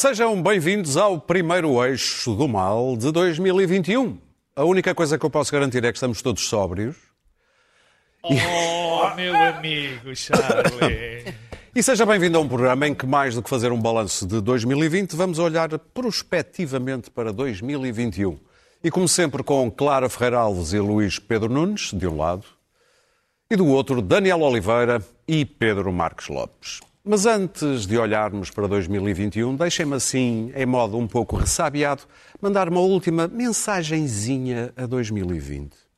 [0.00, 4.16] Sejam bem-vindos ao primeiro eixo do mal de 2021.
[4.56, 6.96] A única coisa que eu posso garantir é que estamos todos sóbrios.
[8.22, 11.34] Oh, meu amigo Charlie.
[11.76, 14.40] E seja bem-vindo a um programa em que, mais do que fazer um balanço de
[14.40, 18.38] 2020, vamos olhar prospectivamente para 2021.
[18.82, 22.46] E como sempre, com Clara Ferreira Alves e Luís Pedro Nunes, de um lado,
[23.50, 26.80] e do outro, Daniel Oliveira e Pedro Marques Lopes.
[27.10, 32.04] Mas antes de olharmos para 2021, deixem-me assim, em modo um pouco ressabiado,
[32.40, 35.89] mandar uma última mensagenzinha a 2020.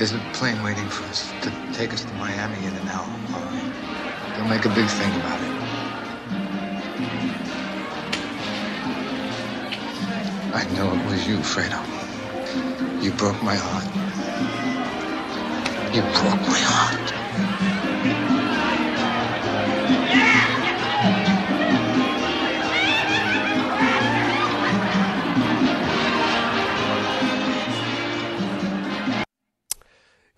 [0.00, 3.04] There's a plane waiting for us to take us to Miami in an hour.
[3.34, 4.32] All right.
[4.34, 5.52] Don't make a big thing about it.
[10.54, 11.84] I know it was you, Fredo.
[13.02, 13.86] You broke my heart.
[15.94, 17.19] You broke my heart.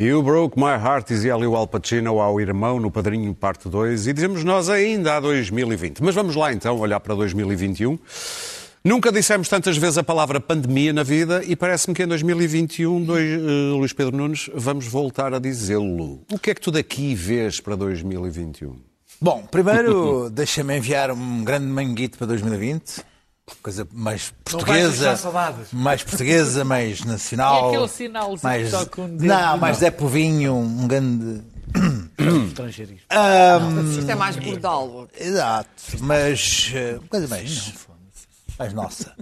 [0.02, 4.08] You Broke My Heart, dizia ali o Al Pacino ao irmão no Padrinho Parte 2,
[4.08, 6.02] e dizemos nós ainda a 2020.
[6.02, 7.96] Mas vamos lá então olhar para 2021.
[8.84, 13.40] Nunca dissemos tantas vezes a palavra pandemia na vida e parece-me que em 2021, dois,
[13.40, 16.24] uh, Luís Pedro Nunes, vamos voltar a dizê-lo.
[16.32, 18.74] O que é que tu daqui vês para 2021?
[19.20, 23.04] Bom, primeiro deixa-me enviar um grande manguito para 2020.
[23.60, 25.18] Coisa mais portuguesa,
[25.72, 27.72] mais portuguesa, mais nacional.
[27.72, 29.76] E aquele sinalzinho mais, que toca um dedo Não, mais.
[29.78, 31.42] Zé Povinho, um grande.
[32.48, 33.00] Estrangeirismo.
[33.98, 35.08] Isto é mais bordal.
[35.18, 35.70] Exato,
[36.00, 37.74] mas eh, coisa mais,
[38.58, 39.12] mais nossa.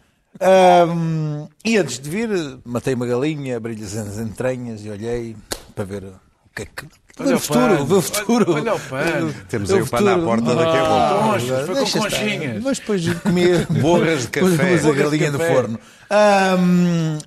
[0.40, 2.28] Ahm, e antes de vir,
[2.64, 5.36] matei uma galinha, abri-lhes as entranhas e olhei
[5.74, 6.20] para ver o
[6.54, 6.86] que é que.
[7.24, 8.52] Ver o futuro, ver o futuro.
[8.54, 9.34] Olha o pano.
[9.48, 11.32] Temos aí o pano à porta daqui a pouco.
[11.32, 12.62] Conchas, foi com conchinhas.
[12.62, 14.76] Mas depois comia Borras de café.
[14.76, 15.54] Pus a de galinha no café.
[15.54, 15.80] forno.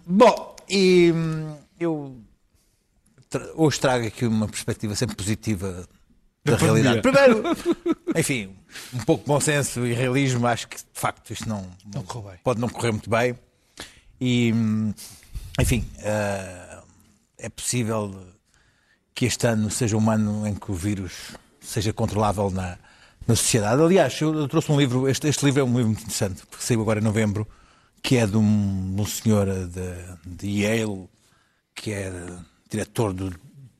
[0.05, 2.15] Bom, e hum, eu
[3.29, 5.87] tra- hoje trago aqui uma perspectiva sempre positiva
[6.45, 7.01] da, realidade.
[7.01, 7.43] Primeiro,
[8.15, 8.55] enfim,
[8.93, 12.03] um pouco de bom senso e realismo, acho que de facto isto não, não
[12.43, 13.37] pode não correr muito bem.
[14.19, 14.93] E, hum,
[15.59, 16.83] enfim, ah,
[17.37, 18.13] é possível
[19.13, 22.77] que este ano seja um ano em que o vírus seja controlável na,
[23.27, 23.81] na sociedade.
[23.81, 26.81] Aliás, eu, trouxe um livro, este, este livro é um livro muito interessante, porque saiu
[26.81, 27.47] agora em novembro,
[28.01, 31.07] que é de um, um senhor de, de Yale,
[31.73, 32.11] que é
[32.69, 33.33] diretor do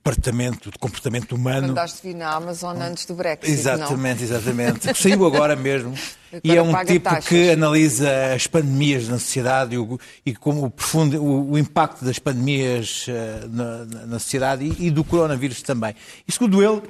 [0.04, 1.68] Departamento de Comportamento Humano.
[1.68, 4.92] Mandaste vir na Amazon antes do Brexit, Exatamente, exatamente.
[4.92, 5.94] Que saiu agora mesmo.
[6.44, 7.26] e é um tipo taxas.
[7.26, 12.04] que analisa as pandemias na sociedade e, o, e como o, profundo, o, o impacto
[12.04, 15.94] das pandemias eh, na, na- na sociedade e, e do coronavírus também.
[16.28, 16.82] E segundo ele,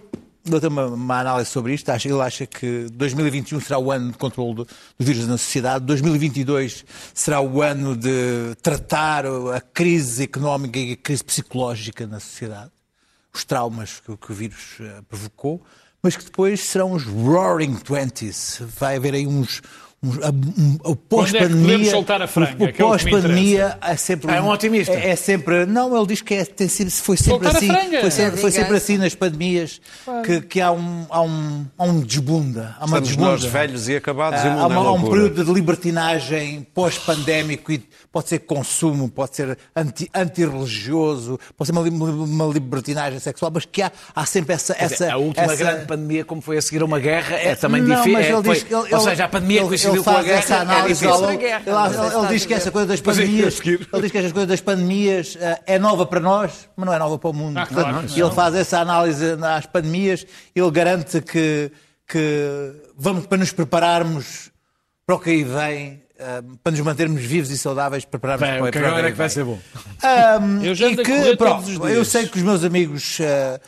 [0.44, 4.10] ele tem uma, uma análise sobre isto, acha, ele acha que 2021 será o ano
[4.10, 10.24] de controle do, do vírus na sociedade, 2022 será o ano de tratar a crise
[10.24, 12.73] económica e a crise psicológica na sociedade
[13.34, 15.62] os traumas que, que o vírus eh, provocou,
[16.02, 18.58] mas que depois serão os Roaring Twenties.
[18.78, 19.60] Vai haver aí uns.
[20.08, 21.90] Um- o é que pós-pandemia.
[21.92, 24.32] é o pós-pandemia é sempre.
[24.34, 24.92] É um otimista.
[24.92, 25.66] É, é sempre.
[25.66, 27.68] Não, ele diz que é, tem sido, foi sempre Soltar assim.
[28.00, 29.80] Foi sempre, É foi sempre assim nas pandemias
[30.24, 32.74] que, que há, um, há, um, há um desbunda.
[32.78, 33.30] Há uma Estamos desbunda.
[33.30, 36.66] nós velhos e acabados e Ah, mundo há, uma- é há um período de libertinagem
[36.74, 37.82] pós-pandémico e
[38.12, 43.82] pode ser consumo, pode ser anti- antirreligioso, pode ser uma, uma libertinagem sexual, mas que
[43.82, 44.74] há, há sempre essa.
[44.78, 47.82] essa a última essa- grande pandemia, como foi a seguir a uma guerra, é também
[47.82, 48.12] Não, difícil.
[48.12, 50.24] mas é, ele foi- diz que ele- ou seja, a pandemia ele- coincidiu ele faz
[50.26, 50.38] guerra.
[50.38, 51.62] essa é análise, Outra guerra,
[52.20, 55.36] ele- diz que essa coisa das é, pandemias, ele diz que essa coisa das pandemias
[55.40, 57.58] eh, é nova para nós, mas não é nova para o mundo.
[57.58, 58.26] Ah, claro, Portanto, não.
[58.26, 61.70] ele faz essa análise às pandemias, ele garante que,
[62.06, 64.50] que vamos para nos prepararmos
[65.06, 68.68] para o que aí vem, eh, para nos mantermos vivos e saudáveis, prepararmos Bem, para,
[68.68, 69.34] o que agora é aí que vai vem.
[69.34, 69.58] ser bom.
[70.02, 71.90] Ahm, Eu já e que, pronto, todos os dias.
[71.96, 73.60] Eu sei que os meus amigos ah,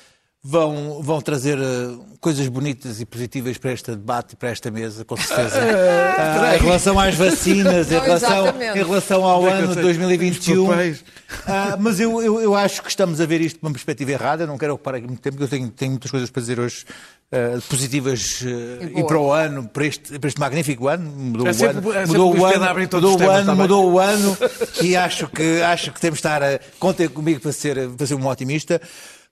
[0.49, 5.05] vão, vão trazer ah, coisas bonitas e positivas para este debate e para esta mesa,
[5.05, 5.57] com certeza.
[6.19, 9.75] Ah, em relação às vacinas, em Não, relação, em relação ao Onde é ano de
[9.75, 9.83] sei?
[9.83, 10.63] 2021.
[10.63, 11.05] Os papéis.
[11.47, 14.45] Ah, mas eu, eu, eu acho que estamos a ver isto de uma perspectiva errada.
[14.45, 16.59] Eu não quero ocupar aqui muito tempo, porque eu tenho, tenho muitas coisas para dizer
[16.59, 16.87] hoje.
[17.31, 21.11] ah, positivas E e, para o ano, para este, para este magnífico ano.
[21.11, 23.99] Mudou É o sempre- ano, é mudou o o ano, mudou o ano, mudou o
[24.01, 24.39] ano
[24.83, 26.43] e acho que, acho que temos de estar.
[26.43, 28.81] a- Contem comigo para ser, para ser um otimista.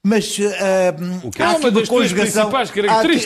[0.07, 0.85] Mas que há é?
[0.85, 2.81] É aqui uma conjugação, há aqui,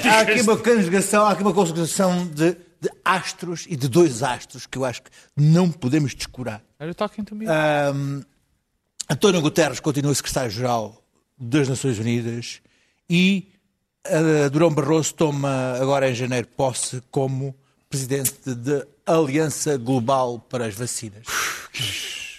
[0.09, 4.65] há aqui uma conjugação, há aqui uma conjugação de, de astros e de dois astros
[4.65, 6.63] que eu acho que não podemos descurar.
[6.79, 7.47] Are you talking to me?
[7.49, 8.23] Ahm,
[9.11, 11.03] António Guterres continua secretário-geral
[11.37, 12.61] das Nações Unidas
[13.11, 13.49] e
[14.05, 17.57] ah, Durão Barroso toma agora em janeiro posse como
[17.91, 21.25] presidente da Aliança Global para as Vacinas.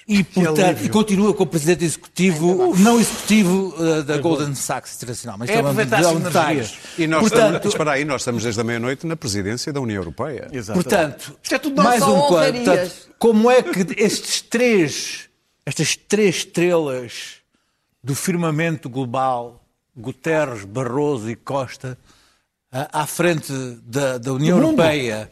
[0.09, 5.37] E, portanto, e continua como presidente executivo, não executivo ah, da Golden Sachs Internacional.
[5.37, 6.07] Mas É é um detalhe.
[6.07, 6.73] energias.
[6.97, 9.97] E nós, Portanto, estamos, espera aí, nós estamos desde a meia-noite na presidência da União
[9.97, 10.49] Europeia.
[10.73, 12.21] Portanto, Isto é tudo mais um.
[12.21, 15.29] Portanto, como é que estes três,
[15.63, 17.33] estas três estrelas
[18.03, 19.63] do firmamento global,
[19.95, 21.95] Guterres, Barroso e Costa,
[22.71, 23.53] à à frente
[23.83, 25.31] da, da União Europeia,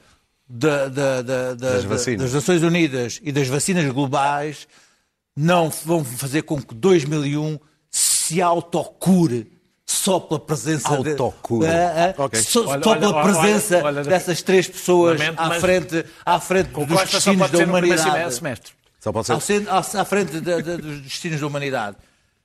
[0.49, 4.67] da- da- da- da- Das das Nações Unidas e das vacinas globais,
[5.35, 7.59] não vão fazer com que 2001
[7.91, 9.51] se autocure
[9.85, 11.67] só pela presença de- Autocure.
[11.67, 12.41] Ah, ah, Ok.
[12.41, 16.69] só, Olha, só pela olha, presença olha, dessas três pessoas Lamento, à frente, à frente
[16.71, 18.33] dos destinos da humanidade.
[18.33, 18.73] semestre.
[18.99, 19.65] Só pode ser.
[19.69, 21.95] À frente dos destinos da humanidade.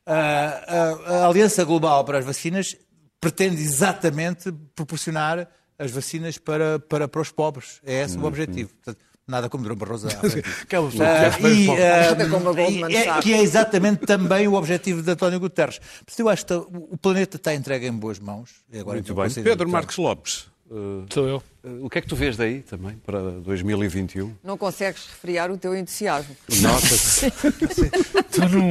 [0.07, 2.77] Ah, a, a Aliança Global para as Vacinas
[3.21, 5.49] pretende exatamente proporcionar
[5.83, 7.81] as vacinas para, para, para os pobres.
[7.85, 8.71] É esse o objetivo.
[8.83, 10.43] Portanto, nada como Durão Barroso frente.
[10.67, 15.03] Que é Ah, e, ah, a Goldman e é- que é exatamente também o objetivo
[15.03, 15.79] de António Guterres.
[15.79, 18.51] Portanto, eu acho que o planeta está entregue em boas mãos.
[18.73, 19.31] E agora Muito bem.
[19.45, 20.75] Pedro Marques Lopes, eh,
[21.13, 21.43] Sou eu.
[21.65, 24.35] eh, o que é que tu vês daí também para 2021?
[24.43, 26.37] Não consegues refriar o teu entusiasmo.
[26.61, 27.27] Nota-se.
[28.51, 28.71] Num.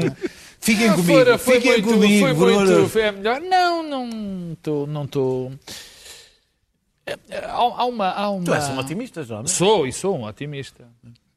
[0.64, 3.42] Fiquem Ah, comigo, fora, foi fiquem muito, comigo, foi muito, foi a melhor.
[3.42, 5.52] Não, não estou, não estou.
[7.08, 8.46] Há, há uma, há uma.
[8.46, 9.48] Tu és um otimista, já, não é?
[9.48, 10.88] Sou e sou um otimista.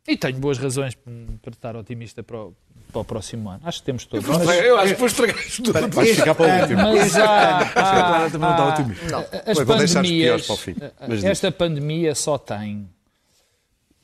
[0.06, 2.54] E tenho boas razões para estar otimista para o,
[2.92, 3.60] para o próximo ano.
[3.64, 4.26] Acho que temos todos.
[4.28, 5.88] Mas, Eu acho que depois estragaste tudo.
[5.88, 6.82] Vais ficar para o último.
[6.82, 9.18] mas há, há, também não está há- otimista.
[9.46, 10.74] as Vou pandemias, piores para o fim.
[11.08, 11.24] Mas diz.
[11.24, 12.86] esta pandemia só tem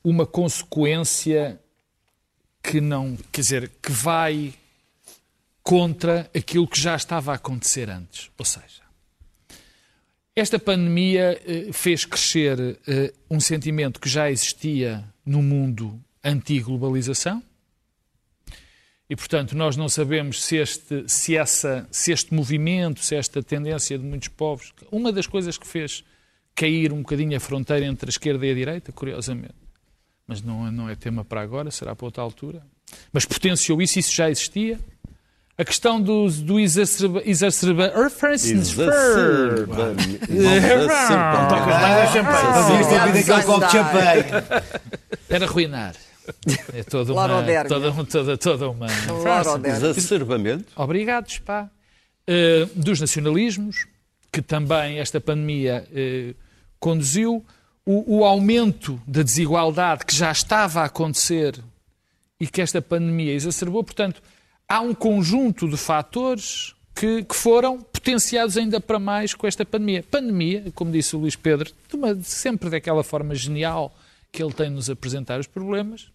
[0.02, 1.60] uma consequência
[2.62, 4.54] que não, quer dizer, que vai
[5.62, 8.30] contra aquilo que já estava a acontecer antes.
[8.38, 8.79] Ou seja,
[10.40, 17.42] esta pandemia eh, fez crescer eh, um sentimento que já existia no mundo anti-globalização.
[19.08, 23.98] E, portanto, nós não sabemos se este, se, essa, se este movimento, se esta tendência
[23.98, 24.72] de muitos povos.
[24.90, 26.04] Uma das coisas que fez
[26.54, 29.54] cair um bocadinho a fronteira entre a esquerda e a direita, curiosamente,
[30.26, 32.62] mas não, não é tema para agora, será para outra altura.
[33.12, 34.78] Mas potenciou isso, isso já existia.
[35.60, 37.20] A questão do, do exacerba...
[37.22, 37.92] exacerba
[43.42, 44.24] copo de champanhe.
[45.28, 45.94] Era arruinar.
[46.72, 47.28] É toda uma...
[47.68, 48.86] Toda, toda, toda uma...
[49.98, 50.72] Exacerbamento.
[50.76, 51.68] Obrigados, pá.
[52.26, 53.86] Eh, dos nacionalismos,
[54.32, 56.34] que também esta pandemia eh,
[56.78, 57.44] conduziu,
[57.84, 61.62] o, o aumento da desigualdade que já estava a acontecer
[62.40, 63.84] e que esta pandemia exacerbou.
[63.84, 64.22] Portanto,
[64.70, 70.02] há um conjunto de fatores que, que foram potenciados ainda para mais com esta pandemia.
[70.04, 73.92] Pandemia, como disse o Luís Pedro, de uma- sempre daquela forma genial
[74.30, 76.06] que ele tem de nos apresentar os problemas.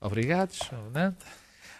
[0.00, 0.58] Obrigados.
[0.58, 1.16] Fernando.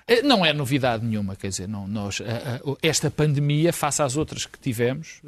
[0.07, 4.17] Eh, Não é novidade nenhuma, quer dizer, não, nós, eh, eh, esta pandemia, face às
[4.17, 5.21] outras que tivemos,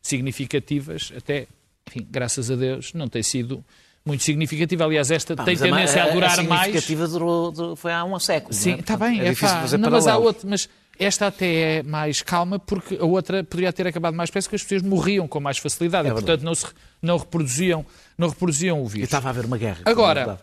[0.00, 1.46] significativas, até,
[1.86, 3.62] enfim, graças a Deus, não tem sido
[4.06, 4.84] muito significativa.
[4.84, 6.60] Aliás, esta tem Mas a tendência a durar mais.
[6.62, 8.54] significativa durou, durou- foi há um século.
[8.54, 8.80] Sim, não é?
[8.80, 11.82] está bem, é é, difícil pá, fazer não, mas há outra, mas esta até é
[11.82, 15.40] mais calma porque a outra poderia ter acabado mais depressa porque as pessoas morriam com
[15.40, 16.66] mais facilidade É e, portanto, não, se,
[17.02, 17.84] não, reproduziam,
[18.16, 19.04] não reproduziam o E vírus.
[19.08, 19.80] estava a haver uma guerra.
[19.84, 20.38] Agora,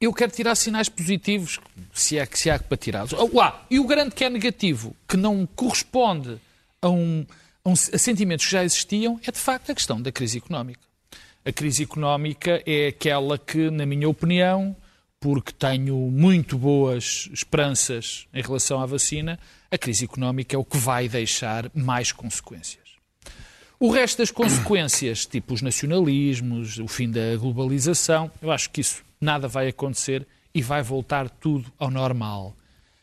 [0.00, 1.60] eu quero tirar sinais positivos,
[1.92, 3.12] se é que se há para tirá-los.
[3.14, 6.38] Ah, e o grande que é negativo, que não corresponde
[6.80, 7.24] a, um,
[7.64, 10.80] a, um- a sentimentos que já existiam, é de facto a questão da crise económica.
[11.42, 14.76] A crise económica é aquela que, na minha opinião,
[15.18, 19.38] porque tenho muito boas esperanças em relação à vacina,
[19.70, 22.90] a crise económica é o que vai deixar mais consequências.
[23.78, 29.02] O resto das consequências, tipo os nacionalismos, o fim da globalização, eu acho que isso
[29.18, 32.54] nada vai acontecer e vai voltar tudo ao normal.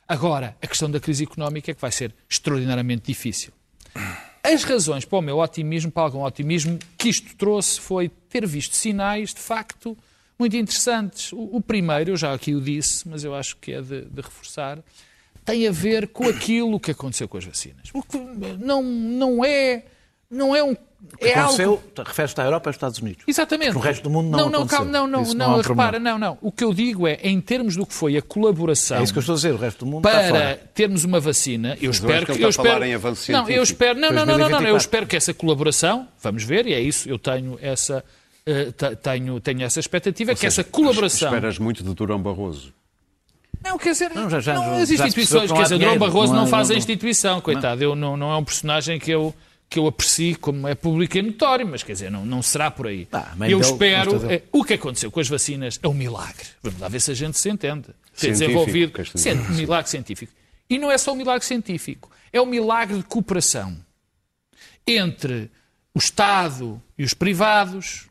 [0.07, 3.51] Agora, a questão da crise económica é que vai ser extraordinariamente difícil.
[4.43, 8.75] As razões para o meu otimismo, para algum otimismo que isto trouxe, foi ter visto
[8.75, 9.97] sinais, de facto,
[10.37, 11.31] muito interessantes.
[11.33, 14.21] O, o primeiro, eu já aqui o disse, mas eu acho que é de, de
[14.21, 14.79] reforçar,
[15.43, 17.89] tem a ver com aquilo que aconteceu com as vacinas.
[17.93, 19.83] O que não, não é
[20.29, 20.75] não é um.
[21.21, 21.83] É Aconteceu, algo.
[22.05, 23.23] refere-se à Europa e aos Estados Unidos.
[23.27, 23.73] Exatamente.
[23.73, 24.77] No resto do mundo não Não, não, aconteceu.
[24.79, 26.37] calma, não, não, não, não é repara, não, não.
[26.41, 29.19] O que eu digo é, em termos do que foi a colaboração É isso que
[29.19, 30.55] eu estou a dizer, o resto do mundo está para fora.
[30.73, 33.99] termos uma vacina, eu acho espero que que eu espero em avanço Não, eu espero,
[33.99, 34.77] não, não, não, não, não, eu 2024.
[34.77, 38.03] espero que essa colaboração, vamos ver, e é isso, eu tenho essa
[39.01, 41.29] tenho, tenho essa expectativa, que essa colaboração.
[41.29, 42.73] Esperas muito de Durão Barroso.
[43.63, 46.47] Não, quer dizer, Não, já- já- não, as instituições, quer dizer, Durão Barroso não não,
[46.47, 49.33] faz a instituição, coitado, eu, não, não é um personagem que eu,
[49.69, 52.87] que eu aprecio como é público e notório, mas quer dizer, não, não será por
[52.87, 53.07] aí.
[53.11, 54.43] Ah, mãe eu dele, espero, gosta dele.
[54.45, 56.45] eh, o que aconteceu com as vacinas é um milagre.
[56.61, 57.87] Vamos lá ver se a gente se entende.
[58.15, 59.17] Ter Científico, desenvolvido.
[59.17, 60.31] Sim, um milagre científico.
[60.69, 63.75] E não é só um milagre científico, é um milagre de cooperação
[64.85, 65.49] entre
[65.93, 68.07] o Estado e os privados,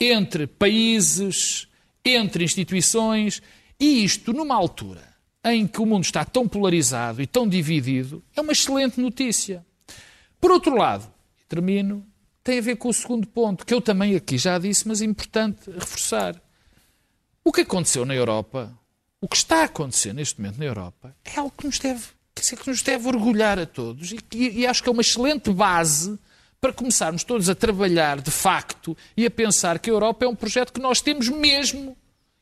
[0.00, 1.68] entre países,
[2.04, 3.40] entre instituições,
[3.78, 5.12] e isto numa altura
[5.44, 9.64] em que o mundo está tão polarizado e tão dividido, é uma excelente notícia.
[10.40, 11.06] Por outro lado,
[11.40, 12.06] e termino,
[12.42, 15.04] tem a ver com o segundo ponto, que eu também aqui já disse, mas é
[15.04, 16.40] importante reforçar.
[17.42, 18.72] O que aconteceu na Europa,
[19.20, 22.70] o que está a acontecer neste momento na Europa, é algo que nos deve, que
[22.70, 26.18] nos deve orgulhar a todos e, que- e acho que é uma excelente base
[26.64, 30.34] para começarmos todos a trabalhar de facto e a pensar que a Europa é um
[30.34, 31.94] projeto que nós temos mesmo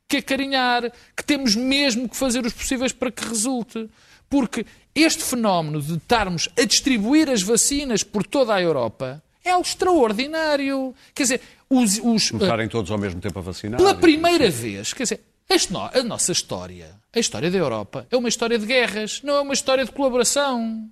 [0.06, 3.90] que acarinhar, que temos mesmo que fazer os possíveis para que resulte.
[4.30, 4.64] Porque
[4.94, 10.94] este fenómeno de estarmos a distribuir as vacinas por toda a Europa é algo extraordinário.
[11.12, 13.76] Quer dizer, os, os, Estarem todos ao mesmo tempo a vacinar.
[13.76, 18.56] pela primeira vez, quer dizer, a nossa história, a história da Europa, é uma história
[18.56, 20.88] de guerras, não é uma história de colaboração.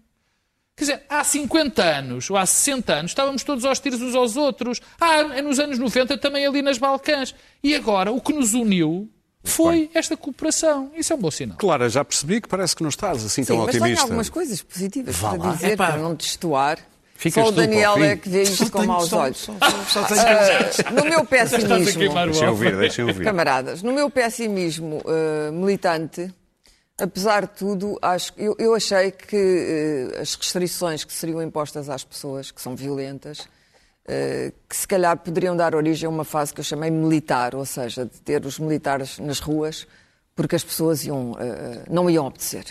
[0.77, 4.37] Quer dizer, há 50 anos ou há 60 anos estávamos todos aos tiros uns aos
[4.37, 4.81] outros.
[4.99, 7.35] Ah, nos anos 90 também ali nas Balcãs.
[7.63, 9.09] E agora o que nos uniu
[9.45, 10.91] foi esta cooperação.
[10.97, 11.59] Isso é um bom sinal.
[11.59, 14.05] Clara, já percebi que parece que não estás assim tão Sim, mas tenho otimista.
[14.05, 15.53] algumas coisas positivas Vá para lá.
[15.55, 15.87] dizer, Epá.
[15.89, 16.79] para não destoar.
[17.15, 19.37] Ficas Só o Daniel é que vê isto com maus só- olhos.
[19.37, 19.53] só-
[19.89, 22.47] só tenho- Ah, no meu pessimismo, Deixem alvo.
[22.53, 23.23] ouvir, deixem ouvir.
[23.25, 26.33] camaradas, no meu pessimismo eh, militante,
[27.01, 29.37] apesar de tudo, acho, eu, eu achei que
[30.15, 33.49] eh, as restrições que seriam impostas às pessoas, que são violentas,
[34.07, 37.65] eh, que se calhar poderiam dar origem a uma fase que eu chamei militar, ou
[37.67, 39.87] seja, de ter os militares nas ruas,
[40.35, 42.65] porque as pessoas iam, eh, não iam obedecer.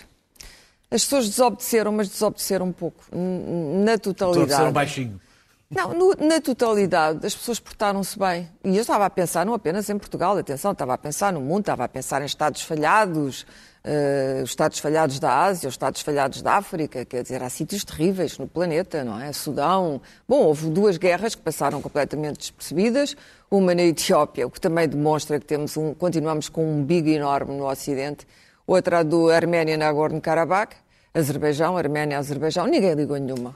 [0.92, 4.64] As pessoas desobedeceram, mas desobedeceram um pouco, na totalidade.
[4.64, 5.22] um baixinho.
[5.70, 8.50] Não, no- na totalidade, as pessoas portaram-se bem.
[8.64, 11.60] E eu estava a pensar não apenas em Portugal, atenção, estava a pensar no mundo,
[11.60, 13.46] estava a pensar em Estados falhados,
[13.92, 17.84] eh, os Estados falhados da Ásia, os Estados falhados da África, quer dizer, há sítios
[17.84, 19.34] terríveis no planeta, não é?
[19.34, 20.00] Sudão.
[20.28, 23.18] Bom, houve duas guerras que passaram completamente despercebidas,
[23.50, 27.56] uma na Etiópia, o que também demonstra que temos um, continuamos com um big enorme
[27.56, 28.28] no Ocidente,
[28.68, 30.76] outra a do Arménia Nagorno-Karabakh,
[31.12, 33.56] Azerbaijão, Arménia, Azerbaijão, ninguém ligou nenhuma.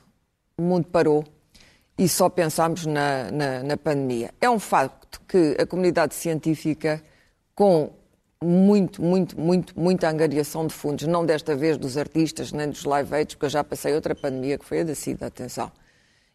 [0.57, 1.23] O mundo parou
[1.95, 4.31] e só pensámos na, na, na pandemia.
[4.41, 7.03] É um facto que a comunidade científica,
[7.53, 7.91] com
[8.43, 13.13] muito, muito, muito, muita angariação de fundos, não desta vez dos artistas nem dos live
[13.15, 15.71] aids, porque eu já passei outra pandemia que foi a da SIDA, atenção,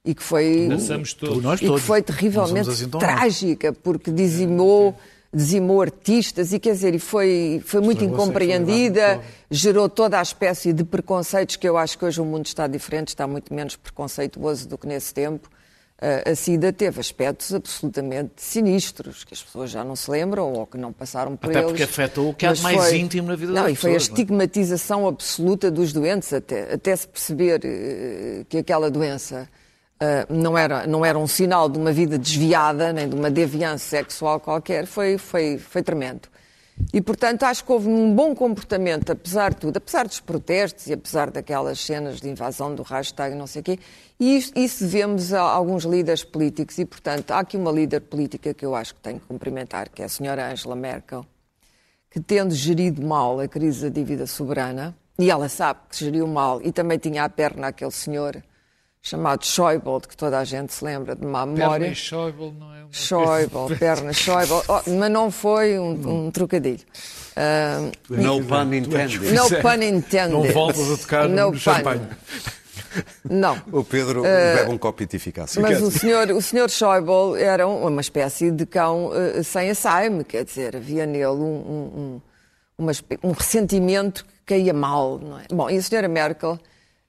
[0.04, 1.42] e que foi, Passamos todos.
[1.42, 1.82] Nós e que todos.
[1.82, 4.96] foi terrivelmente assim trágica, porque dizimou,
[5.32, 10.84] dizimou artistas e quer dizer, e foi, foi muito incompreendida, gerou toda a espécie de
[10.84, 14.78] preconceitos que eu acho que hoje o mundo está diferente, está muito menos preconceituoso do
[14.78, 15.50] que nesse tempo.
[16.00, 20.78] A SIDA teve aspectos absolutamente sinistros, que as pessoas já não se lembram ou que
[20.78, 21.70] não passaram por Até eles.
[21.70, 23.90] porque afetou o que há de Mas mais íntimo na vida não, das e foi
[23.90, 24.20] a pessoas, não é?
[24.20, 29.48] estigmatização absoluta dos doentes, até, até se perceber eh, que aquela doença
[30.00, 33.98] ah, não, era, não era um sinal de uma vida desviada, nem de uma deviância
[33.98, 36.28] sexual qualquer, foi, foi, foi tremendo.
[36.92, 40.92] E, portanto, acho que houve um bom comportamento, apesar de tudo, apesar dos protestos e
[40.92, 43.78] apesar daquelas cenas de invasão do hashtag não sei o quê,
[44.18, 46.78] e isso, isso devemos a alguns líderes políticos.
[46.78, 50.02] E, portanto, há aqui uma líder política que eu acho que tenho que cumprimentar, que
[50.02, 51.26] é a senhora Angela Merkel,
[52.10, 56.62] que tendo gerido mal a crise da dívida soberana, e ela sabe que geriu mal,
[56.62, 58.42] e também tinha à perna aquele senhor
[59.08, 61.86] chamado Schäuble, de que toda a gente se lembra de má Perna memória.
[61.88, 66.80] e Schäuble não é uma Schäuble, perna Schäuble, Oh, mas não foi um, um trocadilho.
[67.36, 69.20] Ah, No pun intended.
[69.32, 70.32] no pun intended.
[70.32, 72.02] Não voltas a tocar no champanhe.
[73.28, 73.60] Não.
[73.70, 75.60] O Pedro bebe um copo e te fica assim.
[75.60, 80.24] Mas o senhor, o senhor Schäuble era um- uma espécie de cão eh, sem açaime,
[80.24, 82.20] quer dizer, havia nele um, um-
[82.78, 82.90] um-
[83.22, 85.18] um ressentimento que caía mal.
[85.18, 85.42] Não é?
[85.52, 86.58] Bom, e a senhora Merkel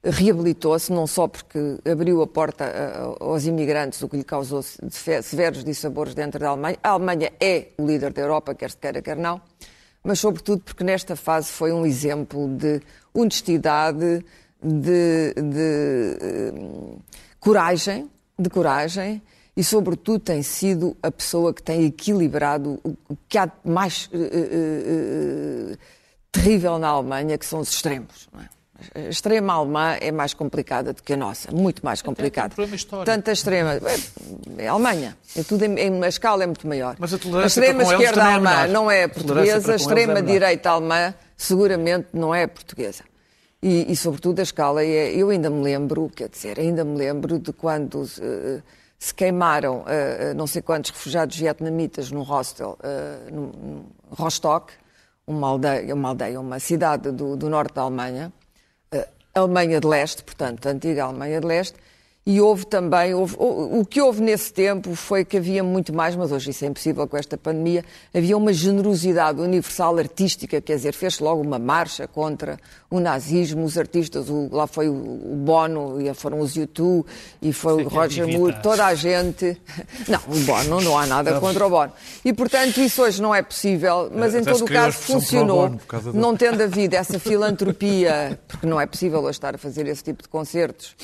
[0.03, 2.65] reabilitou-se não só porque abriu a porta
[3.19, 6.77] aos imigrantes, o que lhe causou se- se- severos dissabores dentro da Alemanha.
[6.81, 9.41] A Alemanha é o líder da Europa, quer se queira, quer não,
[10.03, 12.81] mas sobretudo porque nesta fase foi um exemplo de
[13.13, 14.23] honestidade,
[14.63, 16.53] de, de, eh,
[17.39, 19.21] coragem, de coragem
[19.55, 25.73] e, sobretudo, tem sido a pessoa que tem equilibrado o que há mais eh, eh,
[25.73, 25.77] eh,
[26.31, 28.29] terrível na Alemanha, que são os extremos.
[28.33, 28.49] não é?
[28.95, 32.53] A extrema alemã é mais complicada do que a nossa, muito mais complicada.
[32.53, 33.05] um problema.
[33.05, 33.73] Tanto a extrema.
[33.75, 35.17] É, é a Alemanha.
[35.35, 36.95] É tudo em, em- a escala é muito maior.
[36.99, 39.73] Mas a a extrema para com eles esquerda é alemã não é A portuguesa, a
[39.73, 43.03] é extrema direita alemã seguramente não é portuguesa.
[43.61, 45.13] E, e, sobretudo a escala é.
[45.13, 48.61] Eu ainda me lembro, quer dizer, ainda me lembro de quando eh,
[48.97, 54.71] se queimaram eh, não sei quantos refugiados vietnamitas num hostel eh, no, no Rostock,
[55.27, 58.31] uma aldeia, uma aldeia, uma cidade do, do norte da Alemanha,
[59.39, 61.77] Alemanha de Leste, portanto, antiga Alemanha de Leste,
[62.31, 66.15] e houve também, houve- o, o que houve nesse tempo foi que havia muito mais,
[66.15, 67.83] mas hoje isso é impossível com esta pandemia,
[68.13, 73.79] havia uma generosidade universal artística, quer dizer, fez logo uma marcha contra o nazismo, os
[73.79, 77.03] artistas, o- lá foi o, o Bono, e foram os U2,
[77.41, 79.59] e foi o que é Roger de Moore, toda a gente.
[80.07, 81.91] Não, o Bono, não há nada contra o Bono.
[82.23, 85.69] E, portanto, isso hoje não é possível, mas em Até todo o caso funcionou.
[85.69, 85.79] bono
[86.13, 90.21] Não tendo havido essa filantropia, porque não é possível hoje estar a fazer esse tipo
[90.21, 90.95] de concertos,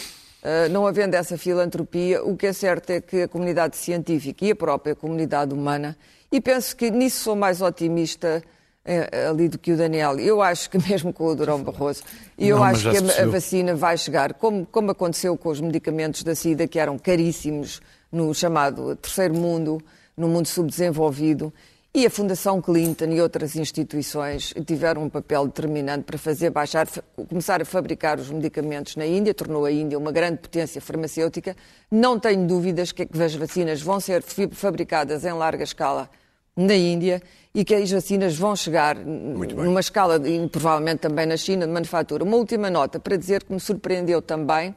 [0.69, 4.55] não havendo essa filantropia, o que é certo é que a comunidade científica e a
[4.55, 5.97] própria comunidade humana,
[6.31, 8.43] e penso que nisso sou mais otimista
[8.83, 12.03] eh, ali do que o Daniel, eu acho que mesmo com o Durão Barroso,
[12.37, 16.21] e eu acho que a, a vacina vai chegar, como, como aconteceu com os medicamentos
[16.23, 19.81] da SIDA, que eram caríssimos no chamado terceiro mundo,
[20.15, 21.51] no mundo subdesenvolvido,
[21.95, 26.85] e a Fundação Clinton e outras instituições tiveram um papel determinante para fazer baixar,
[27.29, 31.55] começar a fabricar os medicamentos na Índia, tornou a Índia uma grande potência farmacêutica.
[31.89, 34.21] Não tenho dúvidas que as vacinas vão ser
[34.51, 36.09] fabricadas em larga escala
[36.53, 37.21] na Índia
[37.53, 42.25] e que as vacinas vão chegar numa escala, e provavelmente também na China, de manufatura.
[42.25, 44.75] Uma última nota para dizer que me surpreendeu também.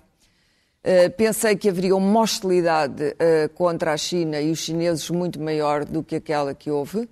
[0.85, 5.85] Uh, pensei que haveria uma hostilidade uh, contra a China e os chineses muito maior
[5.85, 7.09] do que aquela que houve.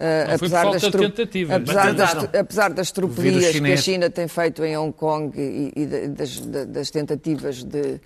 [0.00, 3.76] Uh, falta de tentativas, apesar, das, apesar das tropelias que a.
[3.76, 8.00] China tem feito em Hong Kong e, e da- das, da- das tentativas de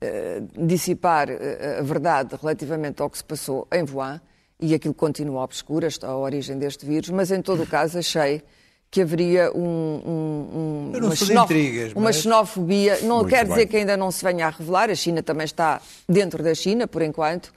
[0.00, 4.20] eh, dissipar eh, a verdade relativamente ao que se passou em Wuhan,
[4.60, 8.40] e aquilo continua obscuro, a origem deste vírus, mas em todo o caso achei
[8.88, 9.60] que haveria um,
[10.06, 12.98] um- um- uma, xenof- intrigas, uma mas- xenofobia.
[13.02, 13.54] Não Muito quer bem.
[13.54, 16.86] dizer que ainda não se venha a revelar, a China também está dentro da China,
[16.86, 17.52] por enquanto,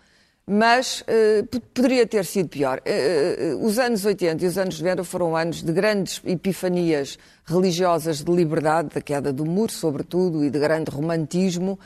[0.47, 1.03] mas
[1.49, 2.79] p- poderia ter sido pior.
[2.85, 8.31] Eh, os anos 80 e os anos 90 foram anos de grandes epifanias religiosas de
[8.31, 11.79] liberdade, da queda do muro, sobretudo, e de grande romantismo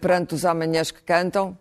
[0.00, 1.56] perante os amanhãs que cantam,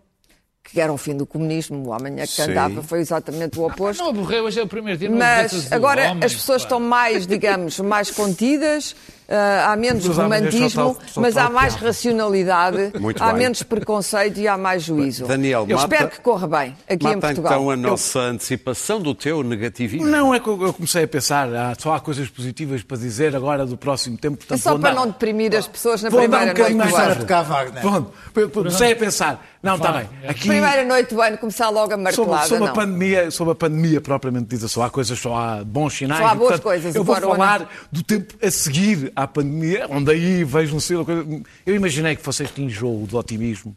[0.64, 1.88] que era o fim do comunismo.
[1.90, 4.02] O amanhã que cantava foi exatamente o oposto.
[4.04, 5.10] Não aborreu, hoje é o primeiro dia.
[5.10, 6.66] não Mas agora homem, as pessoas pá.
[6.68, 8.96] estão mais, digamos, mais contidas,
[9.30, 13.38] ah, há menos só romantismo, só mas há mais racionalidade, Muito há bem.
[13.44, 15.26] menos preconceito e há mais juízo.
[15.26, 17.52] Daniel, Eu mata- espero que corra bem aqui em Mata Portugal.
[17.54, 20.08] então a nossa antecipação do teu negativismo.
[20.08, 23.66] Não, é que eu eu comecei a pensar, só há coisas positivas para dizer agora
[23.66, 24.36] do próximo tempo.
[24.36, 27.26] É Portanto, só vou para não deprimir as pessoas na vou primeira um noite ano.
[27.26, 27.82] Cá, Wagner.
[27.82, 30.48] Pronto, eu comecei a pensar, não, está bem, aqui...
[30.48, 32.74] Primeira noite do ano, começar logo a martelada, sobre a não.
[32.74, 36.22] pandemia, sobre a pandemia propriamente dita, só há coisas, só há bons sinais.
[36.22, 40.12] Só há boas portanto, coisas, Eu vou falar do tempo a seguir à pandemia, onde
[40.12, 41.06] aí vejo um selo.
[41.06, 41.26] coisa-
[41.66, 43.76] Eu imaginei que vocês tinham enjoo do otimismo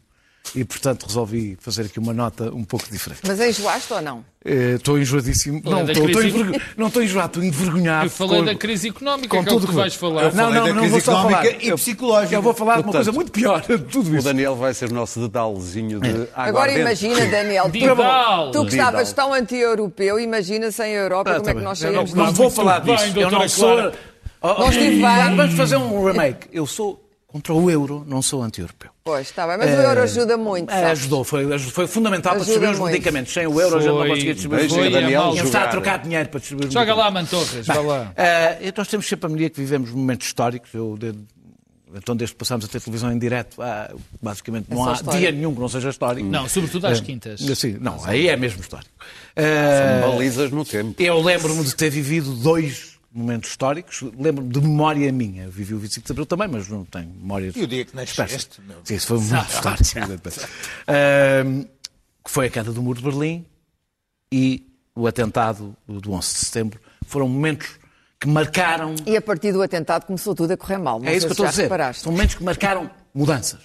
[0.55, 3.21] e, portanto, resolvi fazer aqui uma nota um pouco diferente.
[3.27, 4.25] Mas enjoaste ou não?
[4.43, 5.61] Eh, Estou enjoadíssimo.
[5.61, 8.05] Falei Não, estou crise- não estou enjoado, estou envergonhado.
[8.05, 10.23] Eu falei com- da crise económica, com que é o tudo que tu vais falar.
[10.23, 11.63] Eu Não, não, da não crise vou só económica falar.
[11.65, 12.35] e psicológica.
[12.35, 14.23] Eu vou falar de uma coisa muito pior de tudo O isso.
[14.23, 18.51] Daniel vai ser o nosso dedalzinho de água Agora imagina, Daniel, tu, Didal.
[18.51, 21.81] tu que estavas tão anti-europeu, imagina sem a Europa, Ah, como tá é que nós
[21.83, 23.19] Eu saímos não, não vou falar bem, disso.
[23.19, 23.91] eu não sou.
[24.41, 25.35] Oh, Nós nem vamos.
[25.37, 26.47] Vamos fazer um remake.
[26.51, 28.89] Eu sou contra o euro, não sou anti-europeu.
[29.03, 32.45] Pois, está bem, mas o euro ajuda muito, É, ajudou, foi, foi fundamental para Ajuda
[32.45, 32.91] distribuir os muito.
[32.93, 33.33] medicamentos.
[33.33, 35.35] Sem o euro a gente não Foi- conseguia distribuir os foi medicamentos.
[35.37, 37.11] Daniel, a trocar dinheiro para distribuir os Joga lá.
[37.11, 38.11] Mantorras, vai lá.
[38.15, 40.73] Eh, nós temos sempre a mania que vivemos momentos históricos.
[40.73, 41.13] Eu, de-
[41.95, 43.57] então, desde que passamos a ter televisão em direto,
[44.21, 45.19] basicamente não só há história.
[45.19, 46.27] dia nenhum que não seja histórico.
[46.29, 47.41] Não, sobretudo às quintas.
[47.55, 48.91] Sim, não, aí é mesmo histórico.
[49.35, 50.95] Eh, Balizas no tempo.
[51.01, 54.01] eu lembro-me de ter vivido dois momentos históricos.
[54.17, 55.45] Lembro-me de memória minha.
[55.45, 57.51] Eu Vivi o 25 de Abril também, mas não tenho memória.
[57.55, 58.77] E o dia que nasceste, meu.
[58.83, 60.41] Sim, isso foi um momento histórico.
[60.87, 61.65] Ahm,
[62.23, 63.45] que foi a queda do Muro de Berlim
[64.31, 66.79] e o atentado do 11 de setembro.
[67.05, 67.79] Foram momentos
[68.19, 70.99] que marcaram E a partir do atentado começou tudo a correr mal.
[70.99, 71.63] Não é isso que eu estou a dizer.
[71.63, 72.03] reparaste.
[72.03, 73.61] São momentos que marcaram mudanças.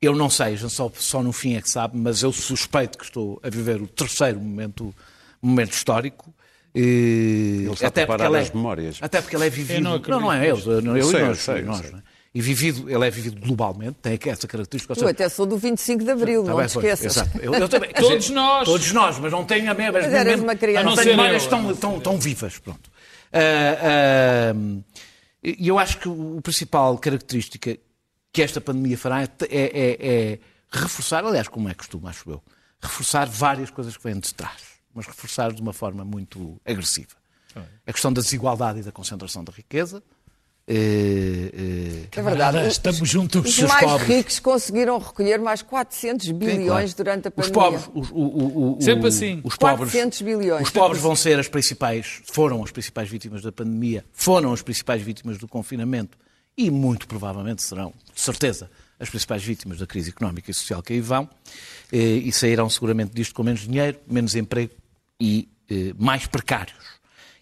[0.00, 3.40] Eu não sei, só, só no fim é que sabe, mas eu suspeito que estou
[3.42, 4.94] a viver o terceiro momento,
[5.40, 6.33] momento histórico.
[6.74, 8.98] E, Ele está a até porque ele é, as memórias.
[9.00, 9.78] Até porque ele é vivido.
[9.78, 11.90] Eu não não, não é eu, eu, eu, Eu sei, e nós, sei, nós, sei.
[11.92, 12.02] não é?
[12.36, 14.92] e vivido, ele é vivido globalmente, tem essa característica.
[15.00, 17.16] Eu até sou do 25 de Abril, Tá não bem, te esqueças.
[17.16, 17.38] exato.
[17.38, 18.64] Eu- eu também, Todos nós.
[18.64, 20.00] Todos nós, mas não tenho a mesma.
[20.00, 20.82] Mas eras uma criança.
[20.82, 22.58] Não não tenho memórias tão, não tão, tão vivas.
[22.58, 22.90] Pronto.
[23.32, 24.52] Ah,
[25.42, 27.76] E eu acho que o principal característica
[28.32, 29.96] que esta pandemia fará é, é- é-
[30.32, 30.38] é
[30.72, 32.42] reforçar, aliás, como é costume, acho eu,
[32.80, 34.60] reforçar várias coisas que vêm de trás,
[34.94, 37.14] mas reforçar de uma forma muito agressiva.
[37.86, 40.02] A questão da desigualdade e da concentração da riqueza.
[40.66, 42.66] eh, eh, É verdade.
[42.68, 43.44] Estamos juntos.
[43.50, 44.08] Os os mais pobres.
[44.08, 46.96] ricos conseguiram recolher mais 400 bilhões Claro.
[46.96, 47.78] durante a Os pandemia.
[47.80, 49.40] pobres, os, o- o- o- Sempre assim.
[49.44, 50.62] Os pobres, 400 bilhões.
[50.62, 55.02] Os pobres vão ser as principais, foram as principais vítimas da pandemia, foram as principais
[55.02, 56.16] vítimas do confinamento
[56.56, 60.94] e muito provavelmente serão, de certeza, as principais vítimas da crise económica e social que
[60.94, 61.28] aí vão
[61.92, 64.72] eh, e sairão seguramente disto com menos dinheiro, menos emprego
[65.24, 66.84] e eh, mais precários.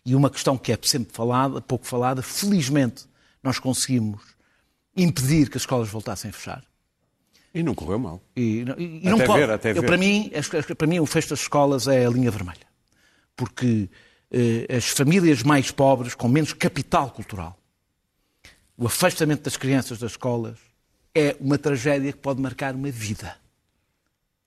[0.07, 3.05] E uma questão que é sempre falada, pouco falada, felizmente
[3.43, 4.23] nós conseguimos
[4.97, 6.65] impedir que as escolas voltassem a fechar.
[7.55, 8.23] E não correu mal.
[8.37, 9.41] E, não- e Até não pode.
[9.41, 9.87] ver, até Eu, ver.
[9.87, 12.67] para, mim, as- para mim, o fecho das escolas é a linha vermelha.
[13.37, 13.89] Porque
[14.31, 17.59] eh, as famílias mais pobres, com menos capital cultural,
[18.77, 20.59] o afastamento das crianças das escolas
[21.15, 23.37] é uma tragédia que pode marcar uma vida.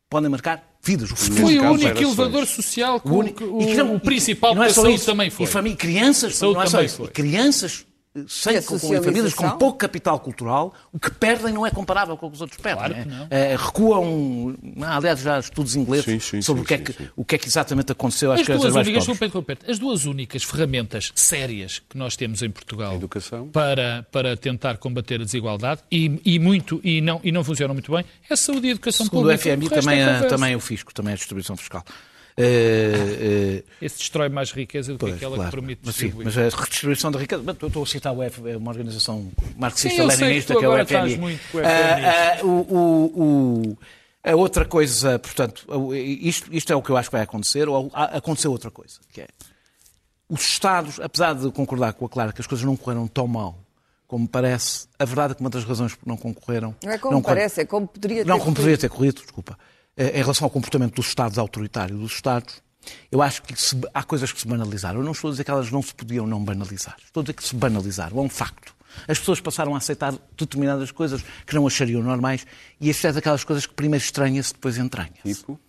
[0.10, 1.10] Podem marcar vidas.
[1.10, 4.64] Foi o único elevador social que O o, único- o- e o principal e não
[4.64, 5.06] é só saúde isso.
[5.06, 5.44] também foi.
[5.46, 6.98] E famí- crianças, Saúde não é só também isso.
[6.98, 7.08] foi.
[7.08, 7.86] Crianças
[8.28, 12.16] sem, E com, com famílias com pouco capital cultural, o que perdem não é comparável
[12.16, 13.04] com o que os outros perdem.
[13.04, 13.54] Claro é.
[13.54, 16.78] Eh, recuam, ah, aliás, já há estudos ingleses Sim, sim, sobre sim, o, que é
[16.78, 19.60] que, o que é que exatamente aconteceu às As crianças duas mais únicas, pobres.
[19.68, 23.48] as duas únicas ferramentas sérias que nós temos em Portugal educação.
[23.50, 27.92] para, para tentar combater a desigualdade e, e muito e não, e não funcionam muito
[27.92, 29.44] bem é a saúde e a educação Segundo o pública.
[29.44, 31.84] FMI, O resto também, é a, também o fisco, também a distribuição fiscal.
[32.38, 35.52] Eh, eh, Esse destrói mais riqueza do que Pois, aquela claro.
[35.52, 37.44] que permite mas, sim, mas a redistribuição da riqueza.
[37.62, 40.86] eu Estou a citar o F, é uma organização marxista-leninista que que, é o agora
[40.86, 40.98] FMI.
[40.98, 41.68] estás muito com o Ah,
[42.42, 43.22] ah, o- o-
[43.72, 43.78] o-
[44.24, 47.90] a outra coisa, portanto, isto, isto é o que eu acho que vai acontecer, ou
[47.94, 49.28] a- aconteceu outra coisa, que é
[50.30, 53.58] os Estados, apesar de concordar com a Clara que as coisas não correram tão mal
[54.08, 56.76] como parece, a verdade é que uma das razões por não concorreram.
[56.84, 58.56] Não é como não parece, é como poderia ter não, como corrido.
[58.58, 59.58] poderia ter corrido, desculpa.
[59.98, 62.62] Eh, Em relação ao comportamento dos Estados autoritário dos Estados,
[63.12, 65.00] eu acho que se- há coisas que se banalizaram.
[65.00, 66.96] Eu não estou a dizer que elas não se podiam não banalizar.
[67.04, 68.18] Estou a dizer que se banalizaram.
[68.18, 68.76] É um facto.
[69.08, 72.46] As pessoas passaram a aceitar determinadas coisas que não achariam normais
[72.80, 75.22] e isto é daquelas coisas que primeiro estranha-se, depois entranha-se.
[75.34, 75.60] Tipo,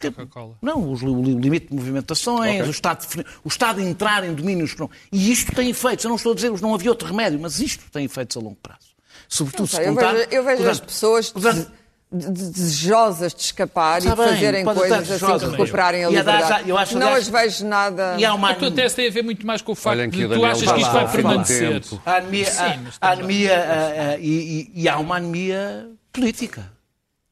[0.00, 0.56] Coca-Cola.
[0.60, 2.66] Não, o, li- o limite de movimentações, Ok.
[2.68, 4.90] o, estado de, o Estado de entrar em domínios que não.
[5.12, 6.04] E isto tem efeitos.
[6.04, 8.40] Eu não estou a dizer que não havia outro remédio, mas isto tem efeitos a
[8.40, 8.88] longo prazo.
[9.28, 10.12] Sobretudo Não se sei, eu contar.
[10.14, 11.72] vejo, eu vejo as portanto, pessoas portanto,
[12.12, 15.50] desejosas de escapar Está e de bem, fazerem coisas assim que mesmo.
[15.50, 16.68] recuperarem a a liberdade.
[16.68, 18.16] eu acho, não aliás, as vejo nada.
[18.18, 20.18] E há uma Tu até tem a ver muito mais com o facto Olhem que
[20.18, 21.82] de o tu achas que isto lá vai permanecer.
[22.04, 25.16] A anemia, Sim, a- mas a, estamos anemia a- a- e, e- e há uma
[25.16, 26.70] anemia política.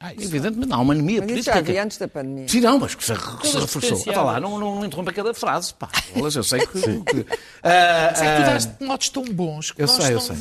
[0.02, 1.52] Ah, isso- Evidentemente, há uma anemia Mas isso política.
[1.52, 2.48] já havia antes da pandemia.
[2.48, 4.02] Sim, não, mas que se, que se reforçou.
[4.14, 5.74] Ah, lá, não, não, não interrompa cada frase.
[5.74, 5.90] Pá.
[6.16, 6.80] Eu sei que.
[6.80, 7.26] que-
[7.62, 10.20] Ah, Mas é que tu ah, dás modos tão bons que eu nós sei, eu
[10.20, 10.36] sei.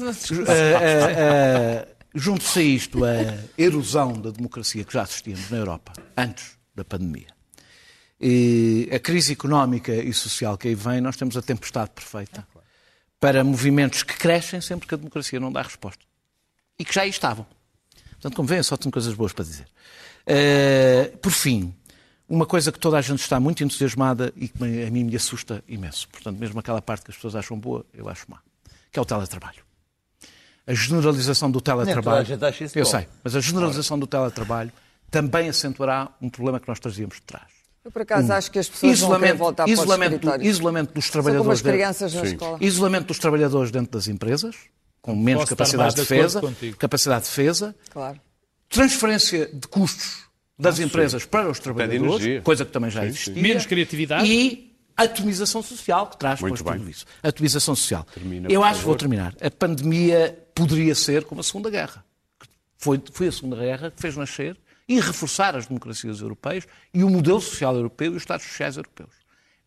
[2.14, 7.28] Junto-se a isto a erosão da democracia que já assistíamos na Europa antes da pandemia.
[8.20, 12.46] E a crise económica e social que aí vem, nós temos a tempestade perfeita
[13.20, 16.04] para movimentos que crescem sempre que a democracia não dá resposta.
[16.78, 17.46] E que já aí estavam.
[18.12, 19.68] Portanto, como veem, só tenho coisas boas para dizer.
[20.26, 21.74] Uh, por fim,
[22.28, 25.64] uma coisa que toda a gente está muito entusiasmada e que a mim me assusta
[25.68, 26.08] imenso.
[26.10, 28.40] Portanto, mesmo aquela parte que as pessoas acham boa, eu acho má.
[28.92, 29.69] Que é o teletrabalho.
[30.70, 32.26] A generalização do a teletrabalho.
[32.26, 32.92] gente acha isso eu bom.
[32.92, 34.72] sei, mas a generalização do teletrabalho
[35.10, 37.48] também acentuará um problema que nós trazíamos de trás.
[37.84, 41.06] Eu, por acaso, acho que as pessoas não querem voltar para os isolamento, isolamento dos
[41.06, 41.60] São como trabalhadores.
[41.60, 42.28] as dentro- crianças na Sim.
[42.28, 42.58] escola.
[42.62, 44.56] Isolamento dos trabalhadores dentro das empresas,
[45.02, 46.78] com menos Posso capacidade de defesa, contigo.
[46.78, 48.20] capacidade de defesa, Claro.
[48.70, 50.26] transferência de custos
[50.60, 53.42] das empresas para os trabalhadores, coisa que também já existia.
[53.42, 54.28] Menos criatividade.
[54.32, 54.69] E
[55.04, 56.80] atomização social, que traz Muito depois bem.
[56.80, 57.06] tudo isso.
[57.22, 58.06] Atomização social.
[58.14, 59.36] Termina, Eu acho que vou terminar.
[59.42, 62.04] A pandemia poderia ser como a Segunda Guerra.
[62.78, 64.58] Foi, foi a Segunda Guerra que fez nascer
[64.88, 69.14] e reforçar as democracias europeias e o modelo social europeu e os Estados sociais europeus.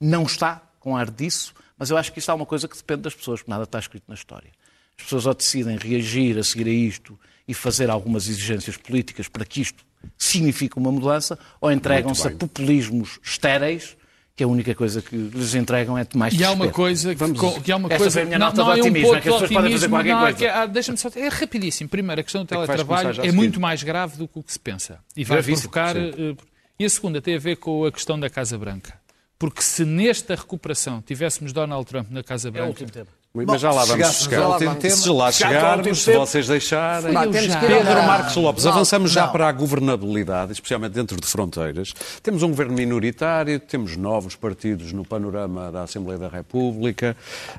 [0.00, 3.02] Não está com ar disso, mas eu acho que isso é uma coisa que depende
[3.02, 4.50] das pessoas, porque nada está escrito na história.
[4.98, 9.44] As pessoas ou decidem reagir a seguir a isto e fazer algumas exigências políticas para
[9.44, 9.84] que isto
[10.18, 13.96] signifique uma mudança, ou entregam-se a populismos estéreis,
[14.34, 17.34] que a única coisa que lhes entregam é de mais E há uma coisa que,
[17.34, 18.80] com- que há uma Esta coisa foi a minha não, nota não de é um
[18.86, 20.38] otimismo, ponto é que as de pessoas podem fazer qualquer não, é coisa.
[20.38, 21.90] que- ah, deixa-me só é rapidíssimo.
[21.90, 23.32] Primeiro, a questão do começar teletrabalho é seguir.
[23.32, 26.12] muito mais grave do que o que se pensa e vai Gravíssimo, provocar sim.
[26.38, 26.44] eh,
[26.78, 28.94] e a segunda tem a ver com a questão da Casa Branca.
[29.38, 32.90] Porque se nesta recuperação tivéssemos Donald Trump na Casa Branca, último
[33.34, 34.42] Mas já lá vamos chegar.
[34.42, 37.12] ao último tema, Se lá chegarmos, se vocês deixarem.
[37.14, 37.24] Já.
[37.24, 39.32] ir Pedro Marcos Lopes, Não, avançamos já não.
[39.32, 41.94] para a governabilidade, especialmente dentro de fronteiras.
[42.22, 47.16] Temos um governo minoritário, temos novos partidos no panorama da Assembleia da República.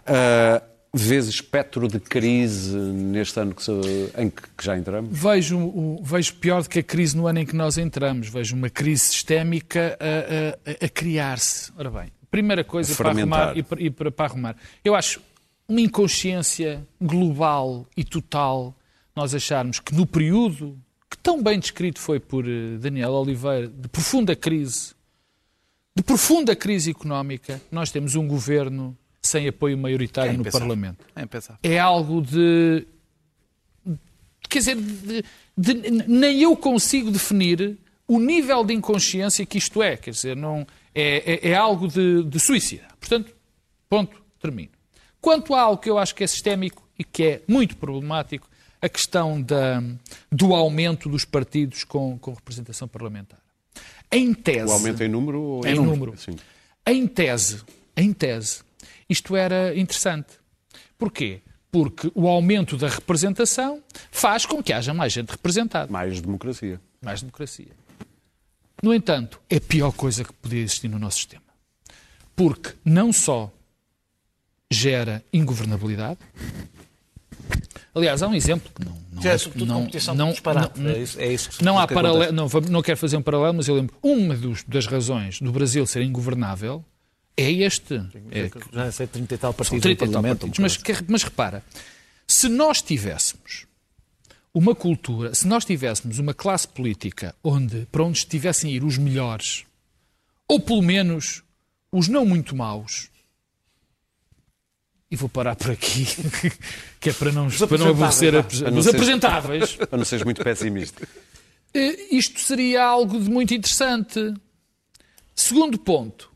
[0.08, 0.62] Uh,
[0.94, 5.10] vês espectro de crise neste ano que se- em que, que já entramos?
[5.12, 8.30] Vejo, o- vejo pior do que a crise no ano em que nós entramos.
[8.30, 11.72] Vejo uma crise sistémica a, a- a criar-se.
[11.76, 14.56] Ora bem, primeira coisa para arrumar, e para, e para- para arrumar.
[14.86, 15.20] Eu acho
[15.68, 18.76] uma inconsciência global e total
[19.16, 20.78] nós acharmos que no período
[21.10, 24.94] que tão bem descrito foi por eh, Daniel Oliveira, de profunda crise,
[25.96, 30.44] de profunda crise económica, nós temos um governo sem apoio maioritário É no.
[30.52, 32.86] Parlamento É é algo de.
[34.50, 35.24] Quer dizer, de-
[35.56, 39.96] de- nem eu consigo definir o nível de inconsciência que isto é.
[39.98, 42.88] Quer dizer, não, é, é- é algo de, de suicida.
[43.00, 43.34] Portanto,
[43.90, 44.72] ponto, termino.
[45.24, 48.46] Quanto a algo que eu acho que é sistémico e que é muito problemático,
[48.82, 49.82] a questão da,
[50.30, 53.40] do aumento dos partidos com, com representação parlamentar.
[54.12, 54.70] Em tese.
[54.70, 56.18] O aumento em número ou Em número.
[56.18, 56.36] Sim.
[56.86, 57.64] Em tese,
[57.96, 58.64] em tese,
[59.10, 60.34] isto era interessante.
[60.98, 61.42] Porquê?
[61.72, 63.82] Porque o aumento da representação
[64.12, 66.82] faz com que haja mais gente representada, Mais democracia.
[67.02, 67.72] mais democracia.
[68.84, 71.46] No entanto, é a pior coisa que podia existir no nosso sistema.
[72.36, 73.50] Porque não só
[74.74, 76.20] gera ingovernabilidade.
[77.96, 80.80] Aliás, há um exemplo que não, não, é é- sobretudo não, competição não, disparate.
[80.80, 83.54] não- é isso, é isso que não há paralelo, não, não quero fazer um paralelo,
[83.54, 86.84] mas eu lembro, uma dos- das razões do Brasil ser ingovernável
[87.38, 87.96] é este.
[88.32, 90.60] É, que Já sei 30 e tal partidos 30 no e tal partidos.
[90.60, 91.64] Mas, mas repara,
[92.28, 93.68] se nós tivéssemos
[94.54, 98.98] uma cultura, se nós tivéssemos uma classe política onde, para onde estivessem a ir os
[98.98, 99.66] melhores,
[100.48, 101.44] ou pelo menos
[101.92, 103.10] os não muito maus,
[105.14, 106.08] e vou parar por aqui,
[107.00, 109.76] que é para não, para não aborrecer a- os ser- apresentáveis.
[109.88, 111.08] Para não seres muito pessimista.
[111.76, 114.32] Eh, Isto seria algo de muito interessante.
[115.36, 116.32] Segundo ponto,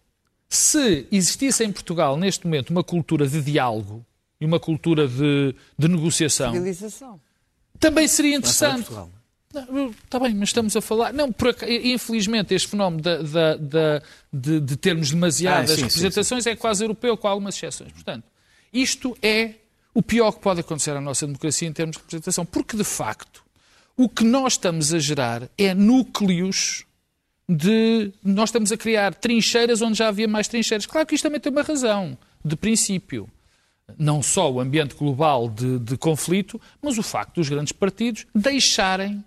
[0.49, 4.03] se existisse em Portugal, neste momento, uma cultura de diálogo
[4.41, 6.53] e uma cultura de, de negociação,
[7.79, 8.89] também seria é interessante.
[8.91, 9.11] Não,
[10.03, 11.13] Está bem, mas estamos a falar.
[11.13, 14.01] Não, por infelizmente, este fenómeno da- da- da-
[14.33, 17.91] de, de termos demasiadas Ah, sim, sim, representações é quase europeu, com algumas exceções.
[17.91, 18.23] Portanto,
[18.73, 19.55] isto é
[19.93, 23.43] o pior que pode acontecer à nossa democracia em termos de representação, porque de facto
[23.95, 26.85] o que nós estamos a gerar é núcleos
[27.49, 28.11] de.
[28.23, 30.85] Nós estamos a criar trincheiras onde já havia mais trincheiras.
[30.85, 33.27] Claro que isto também tem uma razão, de princípio
[33.97, 39.23] não só o ambiente global de, de conflito, mas o facto dos grandes partidos deixarem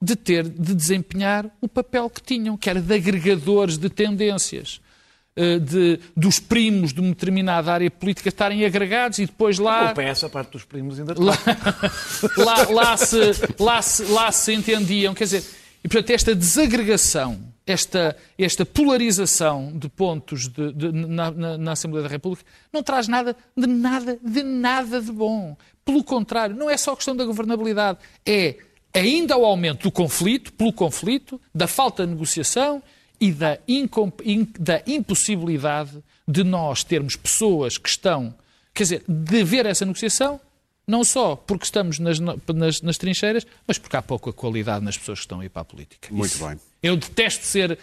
[0.00, 4.80] de ter, de desempenhar o papel que tinham, que era de agregadores de tendências,
[5.58, 10.24] de, dos primos de uma determinada área política estarem agregados e depois lá O PS,
[10.24, 11.36] a parte dos primos, ainda lá,
[12.36, 13.16] lá, lá se,
[13.58, 15.14] lá, se, lá se entendiam.
[15.14, 15.44] Quer dizer,
[15.82, 22.02] e portanto, esta desagregação, esta, esta polarização de pontos de- de- na, na- na Assembleia
[22.02, 25.56] da República não traz nada de nada, de nada de bom.
[25.84, 28.56] Pelo contrário, não é só questão da governabilidade, é
[28.94, 32.82] ainda o aumento do conflito, pelo conflito, da falta de negociação
[33.22, 33.56] e da,
[34.58, 38.34] da impossibilidade de nós termos pessoas que estão,
[38.74, 40.40] quer dizer, de ver essa negociação,
[40.84, 45.20] não só porque estamos nas, nas, nas trincheiras, mas porque há pouca qualidade nas pessoas
[45.20, 46.08] que estão a ir para a política.
[46.10, 46.58] Muito Isso- bem.
[46.82, 47.78] Eu detesto ser,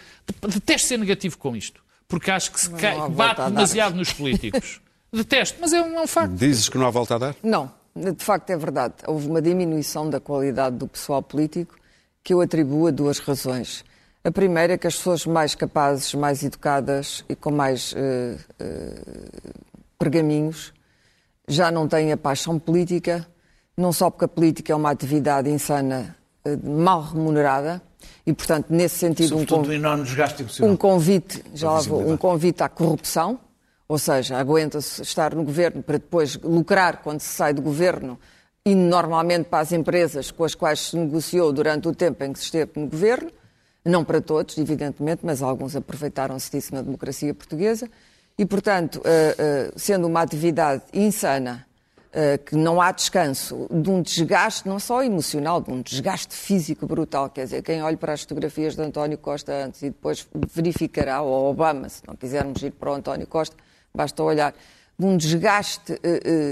[0.46, 4.78] detesto ser negativo com isto, porque acho que se bate demasiado nos políticos.
[5.10, 6.34] detesto, mas é um, é um facto.
[6.34, 7.36] Dizes que não há volta a dar?
[7.42, 8.92] Não, de facto é verdade.
[9.06, 11.78] Houve uma diminuição da qualidade do pessoal político
[12.22, 13.88] que eu atribuo a duas razões.
[14.22, 18.94] A primeira é que as pessoas mais capazes, mais educadas e com mais eh, eh,
[19.98, 20.72] pergaminhos
[21.48, 23.26] já não têm a paixão política,
[23.76, 27.80] não só porque a política é uma atividade insana, eh, mal remunerada,
[28.26, 29.66] e portanto, nesse sentido, um, Sobretudo con-
[30.66, 33.40] um convite, já lá vou, um convite à corrupção,
[33.88, 38.18] ou seja, aguenta-se estar no governo para depois lucrar quando se sai do governo
[38.64, 42.38] e normalmente para as empresas com as quais se negociou durante o tempo em que
[42.38, 43.30] se esteve no governo,
[43.84, 47.88] não para todos, evidentemente, mas alguns aproveitaram-se disso na democracia portuguesa.
[48.38, 51.66] E, portanto, eh, eh, sendo uma atividade insana,
[52.12, 56.86] eh, que não há descanso, de um desgaste não só emocional, de um desgaste físico
[56.86, 57.28] brutal.
[57.30, 61.50] Quer dizer, quem olha para as fotografias de António Costa antes e depois verificará, ou
[61.50, 63.56] Obama, se não quisermos ir para o António Costa,
[63.94, 64.54] basta olhar,
[64.98, 65.98] de um desgaste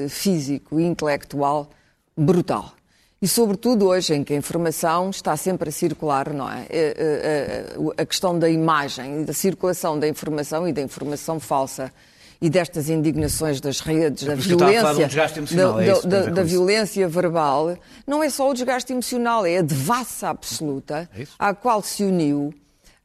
[0.09, 1.69] físico e intelectual
[2.17, 2.78] brutal.
[3.21, 6.67] E, sobretudo, hoje, em que a informação está sempre a circular, não é?
[6.71, 11.41] Eh, eh, eh, A questão da imagem e da circulação da informação e da informação
[11.41, 11.93] falsa
[12.41, 15.09] e destas indignações das redes, da por isso que eu estava a falar de um
[15.09, 16.51] violência, emocional, da, é isso da- da isso.
[16.51, 17.77] violência verbal,
[18.07, 22.55] não é só o desgaste emocional, é a devassa absoluta É à qual se uniu